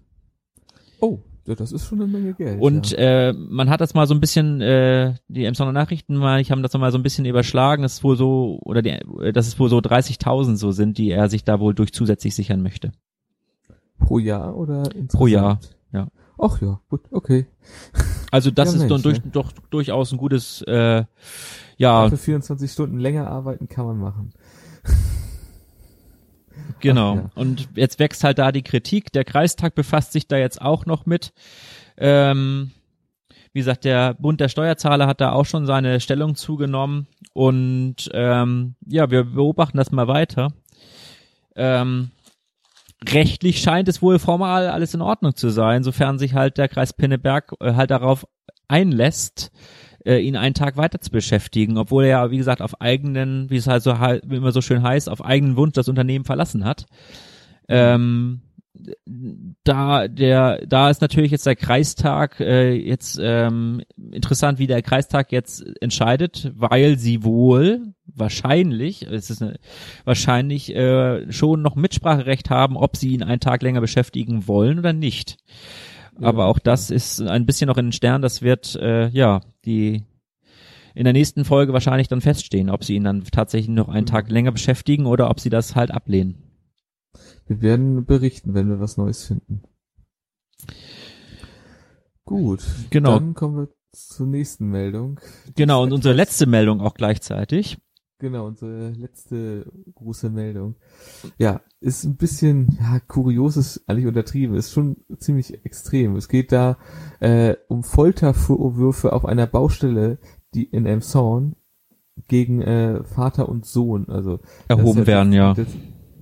Oh, 1.00 1.20
ja, 1.46 1.56
das 1.56 1.72
ist 1.72 1.86
schon 1.86 2.00
eine 2.00 2.10
Menge 2.10 2.34
Geld. 2.34 2.60
Und 2.60 2.92
ja. 2.92 3.30
äh, 3.30 3.32
man 3.32 3.68
hat 3.68 3.80
das 3.80 3.94
mal 3.94 4.06
so 4.06 4.14
ein 4.14 4.20
bisschen, 4.20 4.60
äh, 4.60 5.14
die 5.26 5.44
Emsonner 5.44 5.72
Nachrichten 5.72 6.16
mal, 6.16 6.40
ich 6.40 6.52
habe 6.52 6.62
das 6.62 6.72
mal 6.74 6.92
so 6.92 6.98
ein 6.98 7.02
bisschen 7.02 7.24
überschlagen, 7.24 7.82
das 7.82 7.94
ist 7.94 8.04
wohl 8.04 8.16
so, 8.16 8.60
oder 8.62 8.82
die, 8.82 8.96
dass 9.32 9.48
es 9.48 9.58
wohl 9.58 9.68
so 9.68 9.78
30.000 9.78 10.56
so 10.56 10.70
sind, 10.70 10.98
die 10.98 11.10
er 11.10 11.28
sich 11.28 11.44
da 11.44 11.58
wohl 11.58 11.74
durch 11.74 11.92
zusätzlich 11.92 12.34
sichern 12.36 12.62
möchte. 12.62 12.92
Pro 13.98 14.18
Jahr 14.18 14.56
oder 14.56 14.84
insgesamt? 14.84 15.12
Pro 15.12 15.26
Jahr, 15.26 15.60
ja. 15.92 16.08
Ach 16.38 16.60
ja, 16.60 16.80
gut, 16.88 17.02
okay. 17.10 17.46
Also 18.30 18.50
das 18.50 18.74
ja, 18.74 18.82
ist 18.82 18.88
Mensch, 18.88 19.02
durch, 19.02 19.24
ne? 19.24 19.30
doch 19.32 19.52
durchaus 19.70 20.12
ein 20.12 20.18
gutes, 20.18 20.62
äh, 20.62 21.04
ja. 21.76 22.08
Für 22.08 22.16
24 22.16 22.70
Stunden 22.70 22.98
länger 22.98 23.26
arbeiten 23.28 23.68
kann 23.68 23.86
man 23.86 23.98
machen. 23.98 24.32
Genau. 26.80 27.16
ja. 27.16 27.30
Und 27.34 27.68
jetzt 27.74 27.98
wächst 27.98 28.24
halt 28.24 28.38
da 28.38 28.52
die 28.52 28.62
Kritik. 28.62 29.12
Der 29.12 29.24
Kreistag 29.24 29.74
befasst 29.74 30.12
sich 30.12 30.26
da 30.26 30.36
jetzt 30.36 30.60
auch 30.60 30.86
noch 30.86 31.06
mit. 31.06 31.32
Ähm, 31.96 32.72
wie 33.52 33.60
gesagt, 33.60 33.84
der 33.84 34.14
Bund 34.14 34.40
der 34.40 34.48
Steuerzahler 34.48 35.06
hat 35.06 35.20
da 35.20 35.32
auch 35.32 35.44
schon 35.44 35.66
seine 35.66 36.00
Stellung 36.00 36.34
zugenommen. 36.34 37.06
Und 37.34 38.10
ähm, 38.12 38.74
ja, 38.86 39.10
wir 39.10 39.24
beobachten 39.24 39.76
das 39.76 39.92
mal 39.92 40.08
weiter. 40.08 40.52
Ähm, 41.54 42.10
rechtlich 43.08 43.60
scheint 43.60 43.88
es 43.88 44.00
wohl 44.00 44.18
formal 44.18 44.68
alles 44.68 44.94
in 44.94 45.02
Ordnung 45.02 45.34
zu 45.34 45.50
sein, 45.50 45.84
sofern 45.84 46.18
sich 46.18 46.34
halt 46.34 46.56
der 46.56 46.68
Kreis 46.68 46.92
Pinneberg 46.92 47.54
äh, 47.60 47.74
halt 47.74 47.90
darauf 47.90 48.26
einlässt, 48.68 49.52
äh, 50.04 50.18
ihn 50.18 50.36
einen 50.36 50.54
Tag 50.54 50.76
weiter 50.76 51.00
zu 51.00 51.10
beschäftigen, 51.10 51.78
obwohl 51.78 52.04
er 52.04 52.10
ja, 52.10 52.30
wie 52.30 52.38
gesagt, 52.38 52.62
auf 52.62 52.80
eigenen, 52.80 53.50
wie 53.50 53.56
es 53.56 53.66
halt 53.66 53.82
so 53.82 53.92
wie 53.92 54.36
immer 54.36 54.52
so 54.52 54.60
schön 54.60 54.82
heißt, 54.82 55.08
auf 55.08 55.24
eigenen 55.24 55.56
Wunsch 55.56 55.74
das 55.74 55.88
Unternehmen 55.88 56.24
verlassen 56.24 56.64
hat. 56.64 56.86
Ähm, 57.68 58.42
da 59.64 60.08
der 60.08 60.66
da 60.66 60.90
ist 60.90 61.02
natürlich 61.02 61.30
jetzt 61.30 61.46
der 61.46 61.56
Kreistag 61.56 62.40
äh, 62.40 62.72
jetzt 62.72 63.20
ähm, 63.22 63.82
interessant, 64.10 64.58
wie 64.58 64.66
der 64.66 64.82
Kreistag 64.82 65.30
jetzt 65.30 65.64
entscheidet, 65.80 66.50
weil 66.56 66.98
sie 66.98 67.22
wohl 67.22 67.92
wahrscheinlich, 68.06 69.02
es 69.02 69.30
ist 69.30 69.42
eine, 69.42 69.58
wahrscheinlich 70.04 70.74
äh, 70.74 71.30
schon 71.30 71.62
noch 71.62 71.76
Mitspracherecht 71.76 72.50
haben, 72.50 72.76
ob 72.76 72.96
sie 72.96 73.12
ihn 73.12 73.22
einen 73.22 73.40
Tag 73.40 73.62
länger 73.62 73.80
beschäftigen 73.80 74.46
wollen 74.48 74.78
oder 74.78 74.92
nicht. 74.92 75.36
Aber 76.20 76.46
auch 76.46 76.58
das 76.58 76.90
ist 76.90 77.20
ein 77.20 77.46
bisschen 77.46 77.68
noch 77.68 77.78
in 77.78 77.86
den 77.86 77.92
Sternen. 77.92 78.22
Das 78.22 78.42
wird 78.42 78.76
äh, 78.76 79.08
ja 79.08 79.40
die 79.64 80.04
in 80.94 81.04
der 81.04 81.12
nächsten 81.12 81.44
Folge 81.44 81.72
wahrscheinlich 81.72 82.08
dann 82.08 82.20
feststehen, 82.20 82.68
ob 82.68 82.84
sie 82.84 82.96
ihn 82.96 83.04
dann 83.04 83.24
tatsächlich 83.24 83.70
noch 83.70 83.88
einen 83.88 84.06
Tag 84.06 84.30
länger 84.30 84.52
beschäftigen 84.52 85.06
oder 85.06 85.30
ob 85.30 85.40
sie 85.40 85.50
das 85.50 85.74
halt 85.74 85.90
ablehnen. 85.90 86.42
Wir 87.46 87.62
werden 87.62 88.04
berichten, 88.04 88.54
wenn 88.54 88.68
wir 88.68 88.80
was 88.80 88.96
Neues 88.96 89.24
finden. 89.24 89.62
Gut, 92.24 92.62
genau. 92.90 93.18
Dann 93.18 93.34
kommen 93.34 93.56
wir 93.56 93.68
zur 93.92 94.26
nächsten 94.26 94.68
Meldung. 94.68 95.20
Genau, 95.54 95.82
und 95.82 95.92
unsere 95.92 96.14
letzte 96.14 96.46
Meldung 96.46 96.80
auch 96.80 96.94
gleichzeitig. 96.94 97.78
Genau, 98.22 98.46
unsere 98.46 98.90
letzte 98.90 99.66
große 99.96 100.30
Meldung. 100.30 100.76
Ja, 101.38 101.60
ist 101.80 102.04
ein 102.04 102.14
bisschen, 102.14 102.78
ja, 102.80 103.00
kurios 103.00 103.56
ist 103.56 103.82
eigentlich 103.88 104.06
untertrieben, 104.06 104.54
ist 104.54 104.70
schon 104.70 104.98
ziemlich 105.18 105.64
extrem. 105.64 106.14
Es 106.14 106.28
geht 106.28 106.52
da 106.52 106.78
äh, 107.18 107.56
um 107.66 107.82
Foltervorwürfe 107.82 109.12
auf 109.12 109.24
einer 109.24 109.48
Baustelle, 109.48 110.18
die 110.54 110.62
in 110.62 110.86
Emshorn 110.86 111.56
gegen 112.28 112.62
äh, 112.62 113.02
Vater 113.02 113.48
und 113.48 113.66
Sohn, 113.66 114.08
also 114.08 114.38
erhoben 114.68 115.04
werden, 115.08 115.32
ja. 115.32 115.54
Jetzt, 115.54 115.74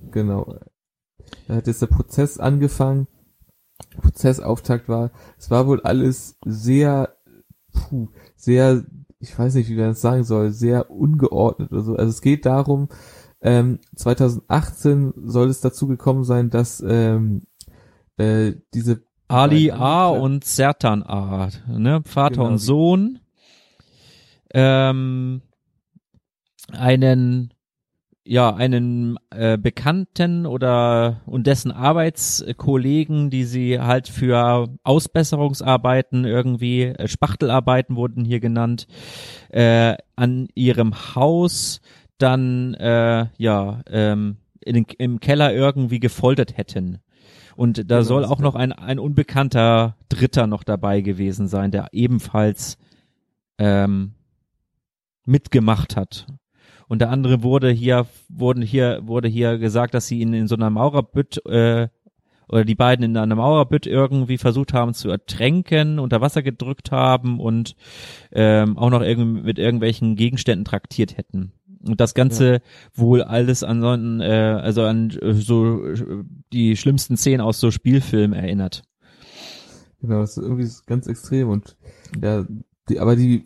genau. 0.09 0.55
Da 1.47 1.53
hat 1.53 1.67
jetzt 1.67 1.83
der 1.83 1.87
Prozess 1.87 2.39
angefangen. 2.39 3.05
Prozessauftakt 3.97 4.89
war, 4.89 5.11
es 5.37 5.51
war 5.51 5.67
wohl 5.67 5.81
alles 5.81 6.39
sehr, 6.45 7.15
puh, 7.71 8.07
sehr 8.35 8.85
ich 9.21 9.37
weiß 9.37 9.55
nicht, 9.55 9.69
wie 9.69 9.75
man 9.75 9.89
das 9.89 10.01
sagen 10.01 10.23
soll, 10.23 10.51
sehr 10.51 10.89
ungeordnet 10.89 11.71
oder 11.71 11.81
so. 11.81 11.95
Also 11.95 12.09
es 12.09 12.21
geht 12.21 12.45
darum, 12.45 12.89
ähm, 13.41 13.79
2018 13.95 15.13
soll 15.15 15.49
es 15.49 15.61
dazu 15.61 15.87
gekommen 15.87 16.23
sein, 16.23 16.49
dass 16.49 16.83
ähm, 16.85 17.43
äh, 18.17 18.53
diese 18.73 19.03
Ali 19.27 19.71
A 19.71 20.07
und 20.09 20.43
Sertan 20.43 21.03
A, 21.03 21.49
ne? 21.67 22.01
Vater 22.05 22.35
Genau, 22.35 22.47
und 22.47 22.57
Sohn. 22.57 23.19
Ähm, 24.53 25.41
einen 26.73 27.53
ja, 28.23 28.53
einen 28.53 29.17
äh, 29.31 29.57
Bekannten 29.57 30.45
oder 30.45 31.21
und 31.25 31.47
dessen 31.47 31.71
Arbeitskollegen, 31.71 33.29
die 33.29 33.45
sie 33.45 33.79
halt 33.79 34.07
für 34.07 34.67
Ausbesserungsarbeiten 34.83 36.25
irgendwie, 36.25 36.83
äh, 36.83 37.07
Spachtelarbeiten 37.07 37.95
wurden 37.95 38.23
hier 38.23 38.39
genannt, 38.39 38.87
äh, 39.49 39.95
an 40.15 40.47
ihrem 40.53 41.15
Haus 41.15 41.81
dann 42.19 42.75
äh, 42.75 43.25
ja 43.37 43.81
ähm, 43.89 44.37
in 44.59 44.85
im 44.99 45.19
Keller 45.19 45.53
irgendwie 45.53 45.99
gefoltert 45.99 46.57
hätten. 46.57 46.99
Und 47.55 47.77
da 47.77 47.97
Genau, 47.97 48.01
soll 48.01 48.25
auch 48.25 48.39
noch 48.39 48.55
ein, 48.55 48.71
ein 48.71 48.99
unbekannter 48.99 49.97
Dritter 50.09 50.47
noch 50.47 50.63
dabei 50.63 51.01
gewesen 51.01 51.47
sein, 51.47 51.71
der 51.71 51.89
ebenfalls 51.91 52.77
ähm, 53.57 54.13
mitgemacht 55.25 55.95
hat. 55.95 56.27
Unter 56.91 57.09
anderem 57.09 57.41
wurde 57.41 57.71
hier, 57.71 58.05
wurden 58.27 58.61
hier, 58.61 58.99
wurde 59.05 59.29
hier 59.29 59.57
gesagt, 59.57 59.93
dass 59.93 60.07
sie 60.07 60.19
ihn 60.19 60.33
in 60.33 60.49
so 60.49 60.55
einer 60.55 60.69
Maurerbütt, 60.69 61.37
äh, 61.45 61.87
oder 62.49 62.65
die 62.65 62.75
beiden 62.75 63.05
in 63.05 63.15
einer 63.15 63.35
Maurerbütt 63.35 63.85
irgendwie 63.87 64.37
versucht 64.37 64.73
haben 64.73 64.93
zu 64.93 65.09
ertränken, 65.09 65.99
unter 65.99 66.19
Wasser 66.19 66.43
gedrückt 66.43 66.91
haben 66.91 67.39
und 67.39 67.77
ähm, 68.33 68.77
auch 68.77 68.89
noch 68.89 68.99
irgendwie 68.99 69.41
mit 69.41 69.57
irgendwelchen 69.57 70.17
Gegenständen 70.17 70.65
traktiert 70.65 71.17
hätten. 71.17 71.53
Und 71.81 72.01
das 72.01 72.13
Ganze 72.13 72.61
wohl 72.93 73.23
alles 73.23 73.63
an 73.63 73.79
so, 73.79 73.87
einen, 73.87 74.19
äh, 74.19 74.59
also 74.61 74.83
an 74.83 75.11
äh, 75.11 75.31
so 75.31 75.79
die 76.51 76.75
schlimmsten 76.75 77.15
Szenen 77.15 77.39
aus 77.39 77.61
so 77.61 77.71
Spielfilmen 77.71 78.37
erinnert. 78.37 78.83
Genau, 80.01 80.19
das 80.19 80.35
ist 80.35 80.43
irgendwie 80.43 80.69
ganz 80.87 81.07
extrem 81.07 81.47
und 81.47 81.77
ja, 82.21 82.45
die, 82.89 82.99
aber 82.99 83.15
die 83.15 83.45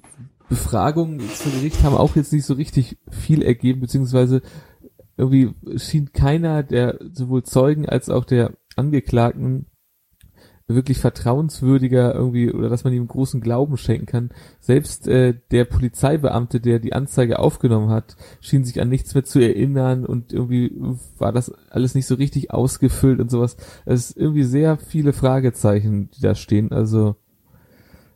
Befragungen 0.50 1.20
zu 1.20 1.50
Gericht 1.50 1.84
haben 1.84 1.96
auch 1.96 2.16
jetzt 2.16 2.34
nicht 2.34 2.46
so 2.46 2.54
richtig 2.54 2.98
viel 3.10 3.42
ergeben, 3.42 3.82
beziehungsweise 3.82 4.42
irgendwie 5.18 5.54
schien 5.78 6.12
keiner 6.12 6.64
der 6.64 7.00
sowohl 7.14 7.44
Zeugen 7.44 7.88
als 7.88 8.10
auch 8.10 8.26
der 8.26 8.52
Angeklagten 8.76 9.68
wirklich 10.68 10.98
vertrauenswürdiger 10.98 12.16
irgendwie 12.16 12.52
oder 12.52 12.70
dass 12.70 12.84
man 12.84 12.94
ihm 12.94 13.08
großen 13.08 13.40
Glauben 13.40 13.78
schenken 13.78 14.08
kann. 14.08 14.30
Selbst 14.60 15.08
äh, 15.08 15.36
der 15.52 15.66
Polizeibeamte, 15.66 16.60
der 16.60 16.80
die 16.80 16.94
Anzeige 16.94 17.38
aufgenommen 17.38 17.90
hat, 17.90 18.16
schien 18.40 18.64
sich 18.64 18.82
an 18.82 18.90
nichts 18.90 19.14
mehr 19.14 19.24
zu 19.24 19.40
erinnern 19.40 20.06
und 20.06 20.34
irgendwie 20.34 20.74
war 21.20 21.32
das 21.32 21.52
alles 21.70 21.94
nicht 21.94 22.08
so 22.08 22.16
richtig 22.16 22.52
ausgefüllt 22.52 23.20
und 23.20 23.30
sowas. 23.30 23.58
Es 23.86 24.10
ist 24.10 24.18
irgendwie 24.18 24.44
sehr 24.44 24.78
viele 24.78 25.14
Fragezeichen, 25.14 26.10
die 26.12 26.22
da 26.22 26.34
stehen. 26.34 26.72
Also 26.72 27.16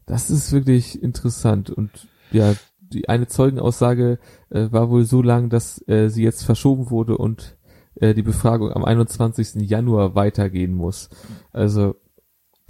das 0.08 0.32
ist 0.32 0.52
wirklich 0.52 1.04
interessant 1.04 1.70
und 1.70 2.09
ja, 2.32 2.54
die 2.80 3.08
eine 3.10 3.28
Zeugenaussage 3.28 4.20
äh, 4.50 4.68
war 4.72 4.90
wohl 4.90 5.06
so 5.06 5.22
lang, 5.22 5.50
dass 5.50 5.86
äh, 5.88 6.10
sie 6.10 6.24
jetzt 6.24 6.44
verschoben 6.44 6.90
wurde 6.90 7.18
und 7.18 7.56
äh, 7.96 8.14
die 8.14 8.24
Befragung 8.24 8.72
am 8.72 8.84
21. 8.84 9.56
Januar 9.70 10.16
weitergehen 10.16 10.74
muss. 10.74 11.10
Also 11.52 11.96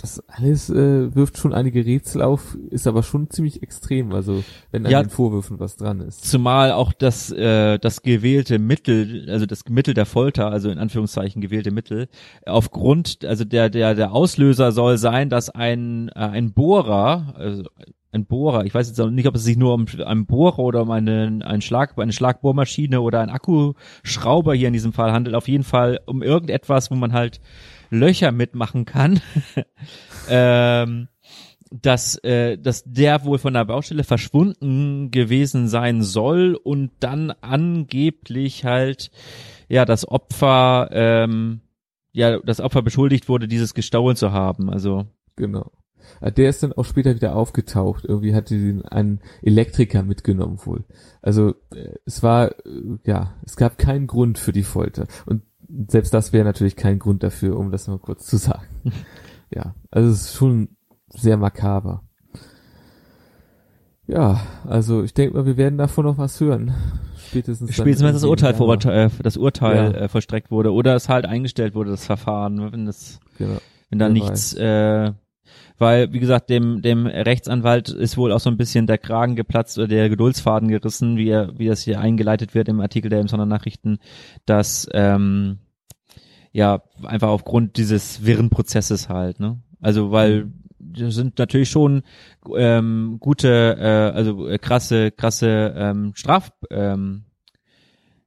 das 0.01 0.23
alles 0.29 0.69
äh, 0.69 1.13
wirft 1.13 1.37
schon 1.37 1.53
einige 1.53 1.85
Rätsel 1.85 2.21
auf, 2.21 2.55
ist 2.69 2.87
aber 2.87 3.03
schon 3.03 3.29
ziemlich 3.29 3.61
extrem, 3.63 4.13
also 4.13 4.45
wenn 4.71 4.85
an 4.85 4.91
Ja. 4.93 5.03
den 5.03 5.09
Vorwürfen 5.09 5.59
was 5.59 5.75
dran 5.75 5.99
ist. 5.99 6.23
Zumal 6.23 6.71
auch 6.71 6.93
das, 6.93 7.31
äh, 7.31 7.77
das 7.79 8.01
gewählte 8.01 8.59
Mittel, 8.59 9.29
also 9.29 9.45
das 9.45 9.65
Mittel 9.67 9.93
der 9.93 10.05
Folter, 10.05 10.49
also 10.51 10.69
in 10.69 10.77
Anführungszeichen 10.77 11.41
gewählte 11.41 11.71
Mittel, 11.71 12.07
aufgrund, 12.45 13.25
also 13.25 13.43
der, 13.43 13.69
der, 13.69 13.93
der 13.93 14.13
Auslöser 14.13 14.71
soll 14.71 14.97
sein, 14.97 15.29
dass 15.29 15.49
ein, 15.49 16.07
äh, 16.09 16.19
ein 16.19 16.53
Bohrer, 16.53 17.33
also 17.35 17.63
ein 18.11 18.25
Bohrer, 18.25 18.65
ich 18.65 18.73
weiß 18.73 18.87
jetzt 18.87 18.99
auch 18.99 19.09
nicht, 19.09 19.27
ob 19.27 19.35
es 19.35 19.43
sich 19.43 19.57
nur 19.57 19.73
um 19.73 19.85
einen 20.05 20.25
Bohrer 20.25 20.59
oder 20.59 20.81
um 20.81 20.91
einen, 20.91 21.41
einen 21.41 21.61
Schlag, 21.61 21.97
eine 21.97 22.13
Schlagbohrmaschine 22.13 23.01
oder 23.01 23.21
einen 23.21 23.31
Akkuschrauber 23.31 24.53
hier 24.53 24.67
in 24.67 24.73
diesem 24.73 24.93
Fall 24.93 25.11
handelt, 25.11 25.35
auf 25.35 25.47
jeden 25.47 25.63
Fall 25.63 25.99
um 26.05 26.23
irgendetwas, 26.23 26.91
wo 26.91 26.95
man 26.95 27.13
halt 27.13 27.39
Löcher 27.89 28.31
mitmachen 28.31 28.85
kann. 28.85 29.19
ähm, 30.29 31.07
dass, 31.71 32.15
äh, 32.23 32.57
dass 32.57 32.83
der 32.85 33.25
wohl 33.25 33.37
von 33.37 33.53
der 33.53 33.65
Baustelle 33.65 34.03
verschwunden 34.03 35.11
gewesen 35.11 35.67
sein 35.67 36.01
soll 36.01 36.55
und 36.55 36.89
dann 36.99 37.31
angeblich 37.41 38.65
halt 38.65 39.11
ja 39.67 39.85
das 39.85 40.07
Opfer 40.07 40.89
ähm, 40.91 41.61
ja 42.11 42.39
das 42.39 42.59
Opfer 42.59 42.81
beschuldigt 42.81 43.29
wurde, 43.29 43.47
dieses 43.47 43.75
gestohlen 43.75 44.15
zu 44.15 44.31
haben. 44.31 44.71
Also 44.71 45.05
Genau. 45.39 45.71
Äh, 46.21 46.31
Der 46.31 46.49
ist 46.49 46.63
dann 46.63 46.73
auch 46.73 46.85
später 46.85 47.15
wieder 47.15 47.35
aufgetaucht. 47.35 48.05
Irgendwie 48.05 48.33
hatte 48.35 48.55
ihn 48.55 48.83
einen 48.83 49.19
Elektriker 49.41 50.03
mitgenommen 50.03 50.59
wohl. 50.65 50.83
Also 51.21 51.55
äh, 51.73 51.93
es 52.05 52.23
war, 52.23 52.51
äh, 52.65 52.97
ja, 53.05 53.33
es 53.45 53.55
gab 53.55 53.77
keinen 53.77 54.07
Grund 54.07 54.37
für 54.39 54.51
die 54.51 54.63
Folter. 54.63 55.07
Und 55.25 55.43
selbst 55.87 56.13
das 56.13 56.33
wäre 56.33 56.45
natürlich 56.45 56.75
kein 56.75 56.99
Grund 56.99 57.21
dafür, 57.23 57.57
um 57.57 57.71
das 57.71 57.87
mal 57.87 57.99
kurz 57.99 58.25
zu 58.25 58.37
sagen. 58.37 58.65
ja, 59.53 59.75
also 59.91 60.09
es 60.09 60.21
ist 60.21 60.35
schon 60.35 60.69
sehr 61.09 61.37
makaber. 61.37 62.03
Ja, 64.07 64.39
also 64.67 65.03
ich 65.03 65.13
denke 65.13 65.35
mal, 65.37 65.45
wir 65.45 65.57
werden 65.57 65.77
davon 65.77 66.05
noch 66.05 66.17
was 66.17 66.39
hören. 66.39 66.73
Spätestens, 67.27 67.75
spätestens 67.75 68.07
wenn 68.07 68.13
das 68.13 68.23
Urteil, 68.23 68.55
verurte- 68.55 68.89
äh, 68.91 69.09
das 69.21 69.37
Urteil 69.37 69.91
Ja. 69.93 69.99
äh, 70.01 70.07
vollstreckt 70.09 70.49
wurde 70.49 70.73
oder 70.73 70.95
es 70.95 71.09
halt 71.09 71.25
eingestellt 71.27 71.75
wurde, 71.75 71.91
das 71.91 72.05
Verfahren, 72.05 72.71
wenn 72.71 72.87
das 72.87 73.19
Genau. 73.37 73.59
wenn 73.91 73.99
da 73.99 74.09
nichts, 74.09 74.55
äh, 74.55 75.11
weil 75.79 76.13
wie 76.13 76.19
gesagt 76.19 76.49
dem 76.49 76.81
dem 76.81 77.07
Rechtsanwalt 77.07 77.89
ist 77.89 78.17
wohl 78.17 78.31
auch 78.31 78.39
so 78.39 78.49
ein 78.49 78.57
bisschen 78.57 78.87
der 78.87 78.97
Kragen 78.97 79.35
geplatzt 79.35 79.77
oder 79.77 79.87
der 79.87 80.09
Geduldsfaden 80.09 80.69
gerissen, 80.69 81.17
wie 81.17 81.29
er 81.29 81.57
wie 81.57 81.67
das 81.67 81.81
hier 81.81 81.99
eingeleitet 81.99 82.53
wird 82.53 82.67
im 82.69 82.79
Artikel 82.81 83.09
der 83.09 83.19
Emsonner 83.19 83.45
Nachrichten, 83.45 83.99
dass 84.45 84.87
ähm, 84.93 85.59
ja 86.51 86.81
einfach 87.03 87.29
aufgrund 87.29 87.77
dieses 87.77 88.25
wirren 88.25 88.49
Prozesses 88.49 89.09
halt, 89.09 89.39
ne? 89.39 89.59
Also 89.81 90.11
weil 90.11 90.51
das 90.79 91.15
sind 91.15 91.37
natürlich 91.39 91.69
schon 91.69 92.03
ähm, 92.55 93.17
gute, 93.19 93.77
äh, 93.79 94.15
also 94.17 94.47
äh, 94.47 94.57
krasse, 94.57 95.11
krasse 95.11 95.73
ähm, 95.75 96.11
Straf 96.15 96.51
ähm, 96.71 97.25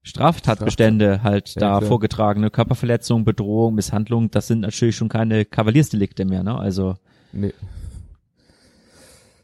Straftatbestände 0.03 1.23
halt 1.23 1.55
Ja, 1.55 1.61
da 1.61 1.79
klar. 1.79 1.83
vorgetragene 1.83 2.51
Körperverletzung, 2.51 3.25
Bedrohung, 3.25 3.75
Misshandlung, 3.75 4.31
das 4.31 4.49
sind 4.49 4.61
natürlich 4.61 4.97
schon 4.97 5.09
keine 5.09 5.45
Kavaliersdelikte 5.45 6.25
mehr, 6.25 6.43
ne? 6.43 6.59
Also 6.59 6.97
Nee. 7.33 7.55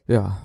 Ja. 0.07 0.39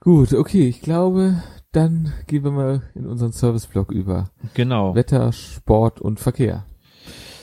Gut, 0.00 0.32
okay, 0.32 0.68
ich 0.68 0.80
glaube, 0.80 1.42
dann 1.72 2.12
gehen 2.26 2.44
wir 2.44 2.50
mal 2.50 2.82
in 2.94 3.06
unseren 3.06 3.32
Serviceblock 3.32 3.90
über. 3.92 4.30
genau. 4.54 4.94
Wetter, 4.94 5.32
Sport 5.32 6.00
und 6.00 6.20
Verkehr. 6.20 6.64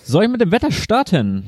Soll 0.04 0.26
ich 0.26 0.30
mit 0.30 0.42
dem 0.42 0.52
Wetter 0.52 0.72
starten? 0.72 1.48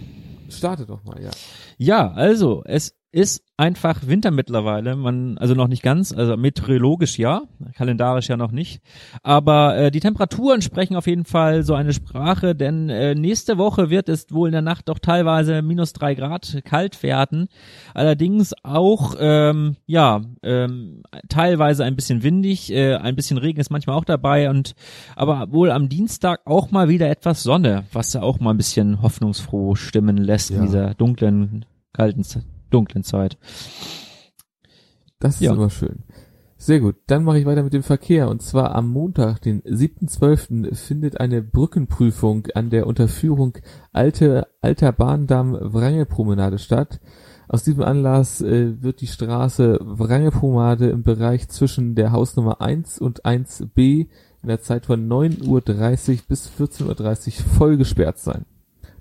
Starte 0.50 0.86
doch 0.86 1.04
mal, 1.04 1.22
ja. 1.22 1.32
Ja, 1.78 2.12
also 2.12 2.64
es 2.66 2.97
ist 3.12 3.44
einfach 3.56 4.06
Winter 4.06 4.32
mittlerweile, 4.32 4.96
man 4.96 5.38
also 5.38 5.56
noch 5.56 5.68
nicht 5.70 5.82
ganz, 5.82 6.12
also 6.14 6.36
meteorologisch 6.38 7.18
ja, 7.18 7.42
kalendarisch 7.76 8.28
ja 8.28 8.38
noch 8.38 8.52
nicht, 8.52 8.82
aber 9.24 9.78
äh, 9.78 9.92
die 9.92 10.02
Temperaturen 10.02 10.62
sprechen 10.62 10.96
auf 10.96 11.08
jeden 11.08 11.24
Fall 11.26 11.64
so 11.64 11.74
eine 11.74 11.94
Sprache, 11.94 12.54
denn 12.54 12.90
äh, 12.90 13.16
nächste 13.16 13.58
Woche 13.58 13.90
wird 13.90 14.10
es 14.10 14.28
wohl 14.32 14.50
in 14.50 14.52
der 14.52 14.62
Nacht 14.62 14.90
doch 14.90 15.00
teilweise 15.00 15.62
minus 15.62 15.94
drei 15.94 16.14
Grad 16.16 16.60
kalt 16.66 17.02
werden, 17.02 17.48
allerdings 17.94 18.54
auch 18.64 19.16
ähm, 19.20 19.78
ja 19.86 20.22
ähm, 20.44 21.02
teilweise 21.30 21.86
ein 21.86 21.96
bisschen 21.96 22.24
windig, 22.24 22.72
äh, 22.72 22.96
ein 22.96 23.16
bisschen 23.16 23.38
Regen 23.38 23.60
ist 23.60 23.72
manchmal 23.72 23.96
auch 23.96 24.06
dabei 24.06 24.50
und 24.50 24.76
aber 25.16 25.52
wohl 25.52 25.72
am 25.72 25.90
Dienstag 25.90 26.42
auch 26.46 26.72
mal 26.72 26.90
wieder 26.90 27.10
etwas 27.10 27.42
Sonne, 27.42 27.86
was 27.94 28.14
ja 28.14 28.22
auch 28.22 28.40
mal 28.40 28.52
ein 28.52 28.58
bisschen 28.58 29.02
hoffnungsfroh 29.02 29.76
stimmen 29.76 30.18
lässt 30.18 30.52
in 30.52 30.58
Ja. 30.58 30.62
dieser 30.64 30.94
dunklen, 30.94 31.66
kalten, 31.94 32.24
Z- 32.24 32.44
dunklen 32.70 33.04
Zeit. 33.04 33.38
Das 35.20 35.36
ist 35.36 35.42
Ja. 35.42 35.54
immer 35.54 35.70
schön. 35.70 36.04
Sehr 36.60 36.80
gut, 36.80 36.96
dann 37.06 37.24
mache 37.24 37.38
ich 37.38 37.46
weiter 37.46 37.62
mit 37.62 37.74
dem 37.74 37.84
Verkehr. 37.84 38.30
Und 38.30 38.42
zwar 38.42 38.74
am 38.74 38.90
Montag, 38.90 39.42
den 39.42 39.62
7.12. 39.62 40.74
findet 40.74 41.20
eine 41.20 41.44
Brückenprüfung 41.44 42.48
an 42.56 42.72
der 42.72 42.88
Unterführung 42.88 43.58
Alte, 43.94 44.48
Alter 44.62 44.92
Bahndamm 44.92 45.56
Wrangelpromenade 45.62 46.58
statt. 46.58 47.00
Aus 47.48 47.64
diesem 47.64 47.84
Anlass 47.84 48.42
äh, 48.42 48.82
wird 48.82 49.02
die 49.02 49.08
Straße 49.08 49.80
Wrangelpromenade 49.82 50.90
im 50.90 51.04
Bereich 51.04 51.48
zwischen 51.48 51.94
der 51.96 52.12
Hausnummer 52.12 52.60
1 52.60 53.00
und 53.00 53.24
1b 53.24 54.08
in 54.42 54.48
der 54.48 54.62
Zeit 54.62 54.88
von 54.88 55.08
9.30 55.08 55.48
Uhr 55.48 56.18
bis 56.28 56.50
14.30 56.50 57.28
Uhr 57.28 57.50
voll 57.50 57.78
gesperrt 57.78 58.18
sein. 58.18 58.46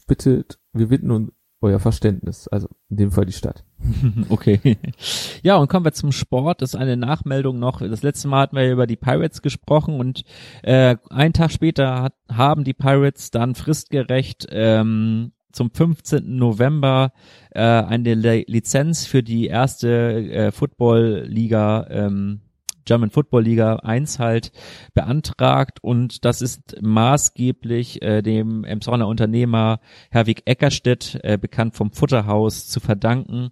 Bitte, 0.06 0.44
wir 0.72 0.88
bitten 0.88 1.10
euer 1.60 1.80
Verständnis, 1.80 2.48
also 2.48 2.68
in 2.90 2.98
dem 2.98 3.10
Fall 3.12 3.26
die 3.26 3.32
Stadt. 3.32 3.64
Okay. 4.28 4.78
Ja, 5.42 5.56
und 5.56 5.68
kommen 5.68 5.84
wir 5.84 5.92
zum 5.92 6.12
Sport. 6.12 6.62
Das 6.62 6.74
ist 6.74 6.80
eine 6.80 6.96
Nachmeldung 6.96 7.58
noch. 7.58 7.80
Das 7.80 8.02
letzte 8.02 8.28
Mal 8.28 8.42
hatten 8.42 8.56
wir 8.56 8.70
über 8.70 8.86
die 8.86 8.96
Pirates 8.96 9.42
gesprochen 9.42 10.00
und 10.00 10.24
äh, 10.62 10.96
einen 11.10 11.32
Tag 11.32 11.52
später 11.52 12.02
hat, 12.02 12.14
haben 12.30 12.64
die 12.64 12.74
Pirates 12.74 13.30
dann 13.30 13.54
fristgerecht 13.54 14.46
ähm, 14.50 15.32
zum 15.52 15.70
15. 15.70 16.36
November 16.36 17.12
äh, 17.50 17.60
eine 17.60 18.14
Le 18.14 18.44
Lizenz 18.46 19.06
für 19.06 19.22
die 19.22 19.46
erste 19.46 19.88
äh, 20.30 20.52
Football-Liga 20.52 21.86
ähm, 21.90 22.40
German 22.86 23.10
Football 23.10 23.42
Liga 23.42 23.76
1 23.76 24.18
halt 24.18 24.52
beantragt 24.94 25.78
und 25.82 26.24
das 26.24 26.40
ist 26.40 26.76
maßgeblich 26.80 28.00
äh, 28.00 28.22
dem 28.22 28.64
Emsonner 28.64 29.08
Unternehmer 29.08 29.80
Herwig 30.10 30.42
Eckerstedt, 30.46 31.20
äh, 31.22 31.36
bekannt 31.36 31.74
vom 31.76 31.90
Futterhaus, 31.90 32.68
zu 32.68 32.80
verdanken. 32.80 33.50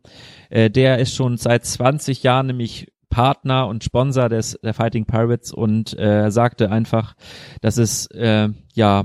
Äh, 0.49 0.71
der 0.71 0.99
ist 0.99 1.15
schon 1.15 1.37
seit 1.37 1.67
20 1.67 2.23
Jahren 2.23 2.47
nämlich 2.47 2.87
Partner 3.11 3.69
und 3.69 3.85
Sponsor 3.85 4.29
des 4.29 4.59
der 4.63 4.75
Fighting 4.75 5.05
Pirates 5.07 5.53
und 5.53 5.97
äh, 5.99 6.31
sagte 6.31 6.71
einfach, 6.71 7.15
dass 7.61 7.77
es 7.77 8.07
äh, 8.07 8.49
ja 8.73 9.05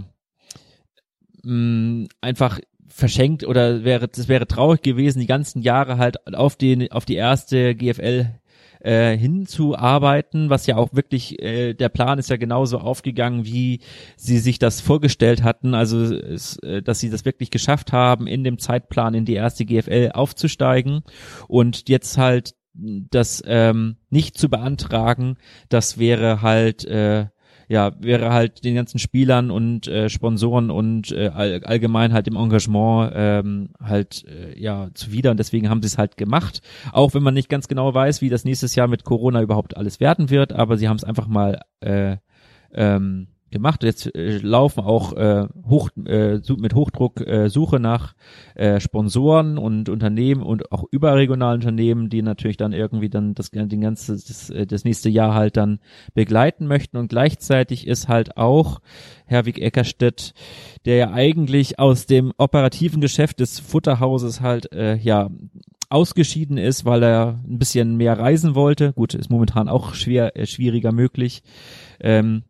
mh, 1.43 2.07
einfach 2.21 2.59
verschenkt 2.87 3.45
oder 3.45 3.83
wäre 3.83 4.07
das 4.07 4.27
wäre 4.27 4.47
traurig 4.47 4.81
gewesen, 4.81 5.19
die 5.19 5.27
ganzen 5.27 5.61
Jahre 5.61 5.97
halt 5.97 6.33
auf 6.35 6.55
den 6.55 6.91
auf 6.91 7.05
die 7.05 7.15
erste 7.15 7.75
GFL 7.75 8.39
äh, 8.79 9.17
hinzuarbeiten, 9.17 10.49
was 10.49 10.65
ja 10.67 10.77
auch 10.77 10.93
wirklich, 10.93 11.41
äh, 11.41 11.73
der 11.73 11.89
Plan 11.89 12.19
ist 12.19 12.29
ja 12.29 12.37
genauso 12.37 12.79
aufgegangen, 12.79 13.45
wie 13.45 13.81
sie 14.15 14.39
sich 14.39 14.59
das 14.59 14.81
vorgestellt 14.81 15.43
hatten, 15.43 15.73
also 15.73 16.01
es, 16.01 16.57
äh, 16.59 16.81
dass 16.81 16.99
sie 16.99 17.09
das 17.09 17.25
wirklich 17.25 17.51
geschafft 17.51 17.91
haben, 17.91 18.27
in 18.27 18.43
dem 18.43 18.57
Zeitplan 18.57 19.13
in 19.13 19.25
die 19.25 19.33
erste 19.33 19.65
GFL 19.65 20.11
aufzusteigen 20.13 21.03
und 21.47 21.89
jetzt 21.89 22.17
halt 22.17 22.55
das 22.73 23.43
ähm, 23.45 23.97
nicht 24.09 24.37
zu 24.37 24.49
beantragen, 24.49 25.37
das 25.69 25.97
wäre 25.97 26.41
halt 26.41 26.85
äh, 26.85 27.27
ja, 27.69 27.91
wäre 27.99 28.33
halt 28.33 28.65
den 28.65 28.73
ganzen 28.73 28.97
Spielern 28.97 29.51
und 29.51 29.87
äh, 29.87 30.09
Sponsoren 30.09 30.71
und 30.71 31.11
äh, 31.11 31.27
all, 31.27 31.63
allgemein 31.63 32.13
halt 32.13 32.27
im 32.27 32.35
Engagement 32.35 33.11
ähm, 33.15 33.69
halt 33.79 34.25
äh, 34.27 34.59
ja 34.59 34.89
zuwider 34.95 35.29
und 35.29 35.37
deswegen 35.37 35.69
haben 35.69 35.83
sie 35.83 35.87
es 35.87 35.99
halt 35.99 36.17
gemacht. 36.17 36.61
Auch 36.91 37.13
wenn 37.13 37.21
man 37.21 37.35
nicht 37.35 37.47
ganz 37.47 37.67
genau 37.67 37.93
weiß, 37.93 38.21
wie 38.21 38.29
das 38.29 38.43
nächstes 38.43 38.73
Jahr 38.73 38.87
mit 38.87 39.03
Corona 39.03 39.43
überhaupt 39.43 39.77
alles 39.77 39.99
werden 39.99 40.31
wird, 40.31 40.51
aber 40.51 40.77
sie 40.77 40.89
haben 40.89 40.97
es 40.97 41.03
einfach 41.03 41.27
mal 41.27 41.61
äh, 41.81 42.17
ähm, 42.73 43.27
gemacht. 43.49 43.83
Jetzt 43.83 44.13
äh, 44.15 44.37
laufen 44.37 44.81
auch 44.81 45.13
äh, 45.13 45.47
hoch, 45.67 45.89
äh, 46.05 46.39
mit 46.57 46.73
Hochdruck 46.73 47.21
äh, 47.21 47.49
Suche 47.49 47.79
nach 47.79 48.13
äh, 48.55 48.79
Sponsoren 48.79 49.57
und 49.57 49.89
Unternehmen 49.89 50.41
und 50.41 50.71
auch 50.71 50.83
überregionalen 50.91 51.61
Unternehmen, 51.61 52.09
die 52.09 52.21
natürlich 52.21 52.57
dann 52.57 52.73
irgendwie 52.73 53.09
dann 53.09 53.33
das, 53.33 53.51
den 53.51 53.81
ganze, 53.81 54.13
das, 54.13 54.49
äh, 54.49 54.65
das 54.65 54.83
nächste 54.83 55.09
Jahr 55.09 55.33
halt 55.33 55.57
dann 55.57 55.79
begleiten 56.13 56.67
möchten. 56.67 56.97
Und 56.97 57.09
gleichzeitig 57.09 57.87
ist 57.87 58.07
halt 58.07 58.37
auch 58.37 58.79
Herwig 59.25 59.59
Eckerstedt, 59.59 60.33
der 60.85 60.95
ja 60.95 61.11
eigentlich 61.11 61.79
aus 61.79 62.05
dem 62.05 62.33
operativen 62.37 63.01
Geschäft 63.01 63.39
des 63.39 63.59
Futterhauses 63.59 64.41
halt 64.41 64.71
äh, 64.73 64.95
ja 64.95 65.29
ausgeschieden 65.89 66.57
ist, 66.57 66.85
weil 66.85 67.03
er 67.03 67.39
ein 67.47 67.57
bisschen 67.57 67.97
mehr 67.97 68.17
reisen 68.17 68.53
wollte. 68.53 68.93
Gut, 68.93 69.15
ist 69.15 69.29
momentan 69.29 69.67
auch 69.67 69.95
schwer, 69.95 70.35
äh, 70.37 70.45
schwieriger 70.45 70.91
möglich. 70.91 71.41
Ähm, 71.99 72.43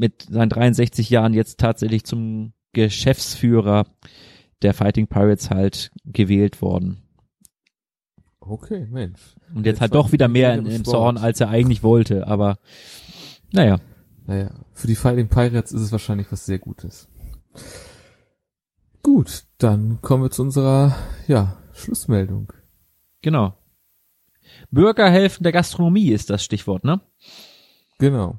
mit 0.00 0.22
seinen 0.22 0.48
63 0.48 1.10
Jahren 1.10 1.34
jetzt 1.34 1.60
tatsächlich 1.60 2.04
zum 2.04 2.54
Geschäftsführer 2.72 3.84
der 4.62 4.72
Fighting 4.72 5.06
Pirates 5.06 5.50
halt 5.50 5.92
gewählt 6.06 6.62
worden. 6.62 7.02
Okay, 8.40 8.86
Mensch. 8.90 9.36
Und 9.54 9.66
jetzt, 9.66 9.74
jetzt 9.74 9.80
halt 9.82 9.94
doch 9.94 10.10
wieder 10.10 10.26
mehr 10.28 10.54
in, 10.54 10.64
im 10.64 10.84
Zorn, 10.84 11.18
als 11.18 11.40
er 11.40 11.50
eigentlich 11.50 11.82
wollte, 11.82 12.26
aber 12.26 12.58
naja. 13.52 13.78
Naja, 14.26 14.50
für 14.72 14.86
die 14.86 14.96
Fighting 14.96 15.28
Pirates 15.28 15.72
ist 15.72 15.82
es 15.82 15.92
wahrscheinlich 15.92 16.32
was 16.32 16.46
sehr 16.46 16.58
Gutes. 16.58 17.08
Gut, 19.02 19.44
dann 19.58 20.00
kommen 20.00 20.22
wir 20.22 20.30
zu 20.30 20.42
unserer, 20.42 20.96
ja, 21.26 21.58
Schlussmeldung. 21.74 22.52
Genau. 23.20 23.54
Bürgerhelfen 24.70 25.42
der 25.42 25.52
Gastronomie 25.52 26.10
ist 26.10 26.30
das 26.30 26.42
Stichwort, 26.42 26.84
ne? 26.84 27.02
Genau. 27.98 28.38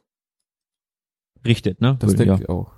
Richtet, 1.45 1.80
ne? 1.80 1.95
Das 1.99 2.15
denke 2.15 2.34
ja. 2.34 2.39
ich 2.39 2.49
auch. 2.49 2.74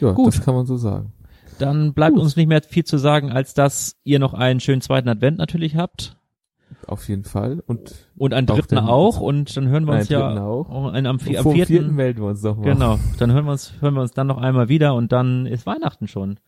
Ja, 0.00 0.12
Gut. 0.12 0.28
das 0.28 0.42
kann 0.42 0.54
man 0.54 0.66
so 0.66 0.76
sagen. 0.76 1.12
Dann 1.58 1.92
bleibt 1.92 2.14
Gut. 2.14 2.22
uns 2.22 2.36
nicht 2.36 2.46
mehr 2.46 2.62
viel 2.62 2.84
zu 2.84 2.98
sagen, 2.98 3.30
als 3.30 3.52
dass 3.52 3.96
ihr 4.04 4.18
noch 4.18 4.32
einen 4.32 4.60
schönen 4.60 4.80
zweiten 4.80 5.08
Advent 5.08 5.38
natürlich 5.38 5.76
habt. 5.76 6.16
Auf 6.86 7.08
jeden 7.08 7.24
Fall. 7.24 7.62
Und, 7.66 8.08
und 8.16 8.32
einen 8.32 8.46
dritten 8.46 8.78
auch. 8.78 9.20
Und 9.20 9.56
dann 9.56 9.68
hören 9.68 9.86
wir 9.86 9.94
uns 9.94 10.08
ja 10.08 10.40
auch. 10.42 10.70
Einen, 10.92 11.06
am, 11.06 11.16
am 11.16 11.18
vierten, 11.18 11.52
vierten 11.52 11.94
melden 11.94 12.22
wir 12.22 12.28
uns 12.28 12.42
doch 12.42 12.56
mal. 12.56 12.62
Genau. 12.64 12.98
Dann 13.18 13.32
hören 13.32 13.44
wir 13.44 13.52
uns, 13.52 13.74
hören 13.80 13.94
wir 13.94 14.02
uns 14.02 14.12
dann 14.12 14.26
noch 14.26 14.38
einmal 14.38 14.68
wieder 14.68 14.94
und 14.94 15.12
dann 15.12 15.46
ist 15.46 15.66
Weihnachten 15.66 16.08
schon. 16.08 16.38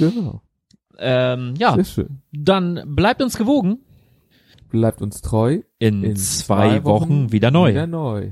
Genau. 0.00 0.42
Ähm, 0.98 1.54
ja. 1.58 1.74
Sehr 1.74 1.84
schön. 1.84 2.22
Dann 2.32 2.82
bleibt 2.94 3.22
uns 3.22 3.36
gewogen. 3.36 3.78
Bleibt 4.70 5.02
uns 5.02 5.20
treu. 5.20 5.60
In, 5.78 6.04
in 6.04 6.16
zwei, 6.16 6.78
zwei 6.78 6.84
Wochen, 6.84 7.02
Wochen 7.02 7.32
wieder 7.32 7.50
neu. 7.50 7.70
Wieder 7.70 7.86
neu. 7.86 8.30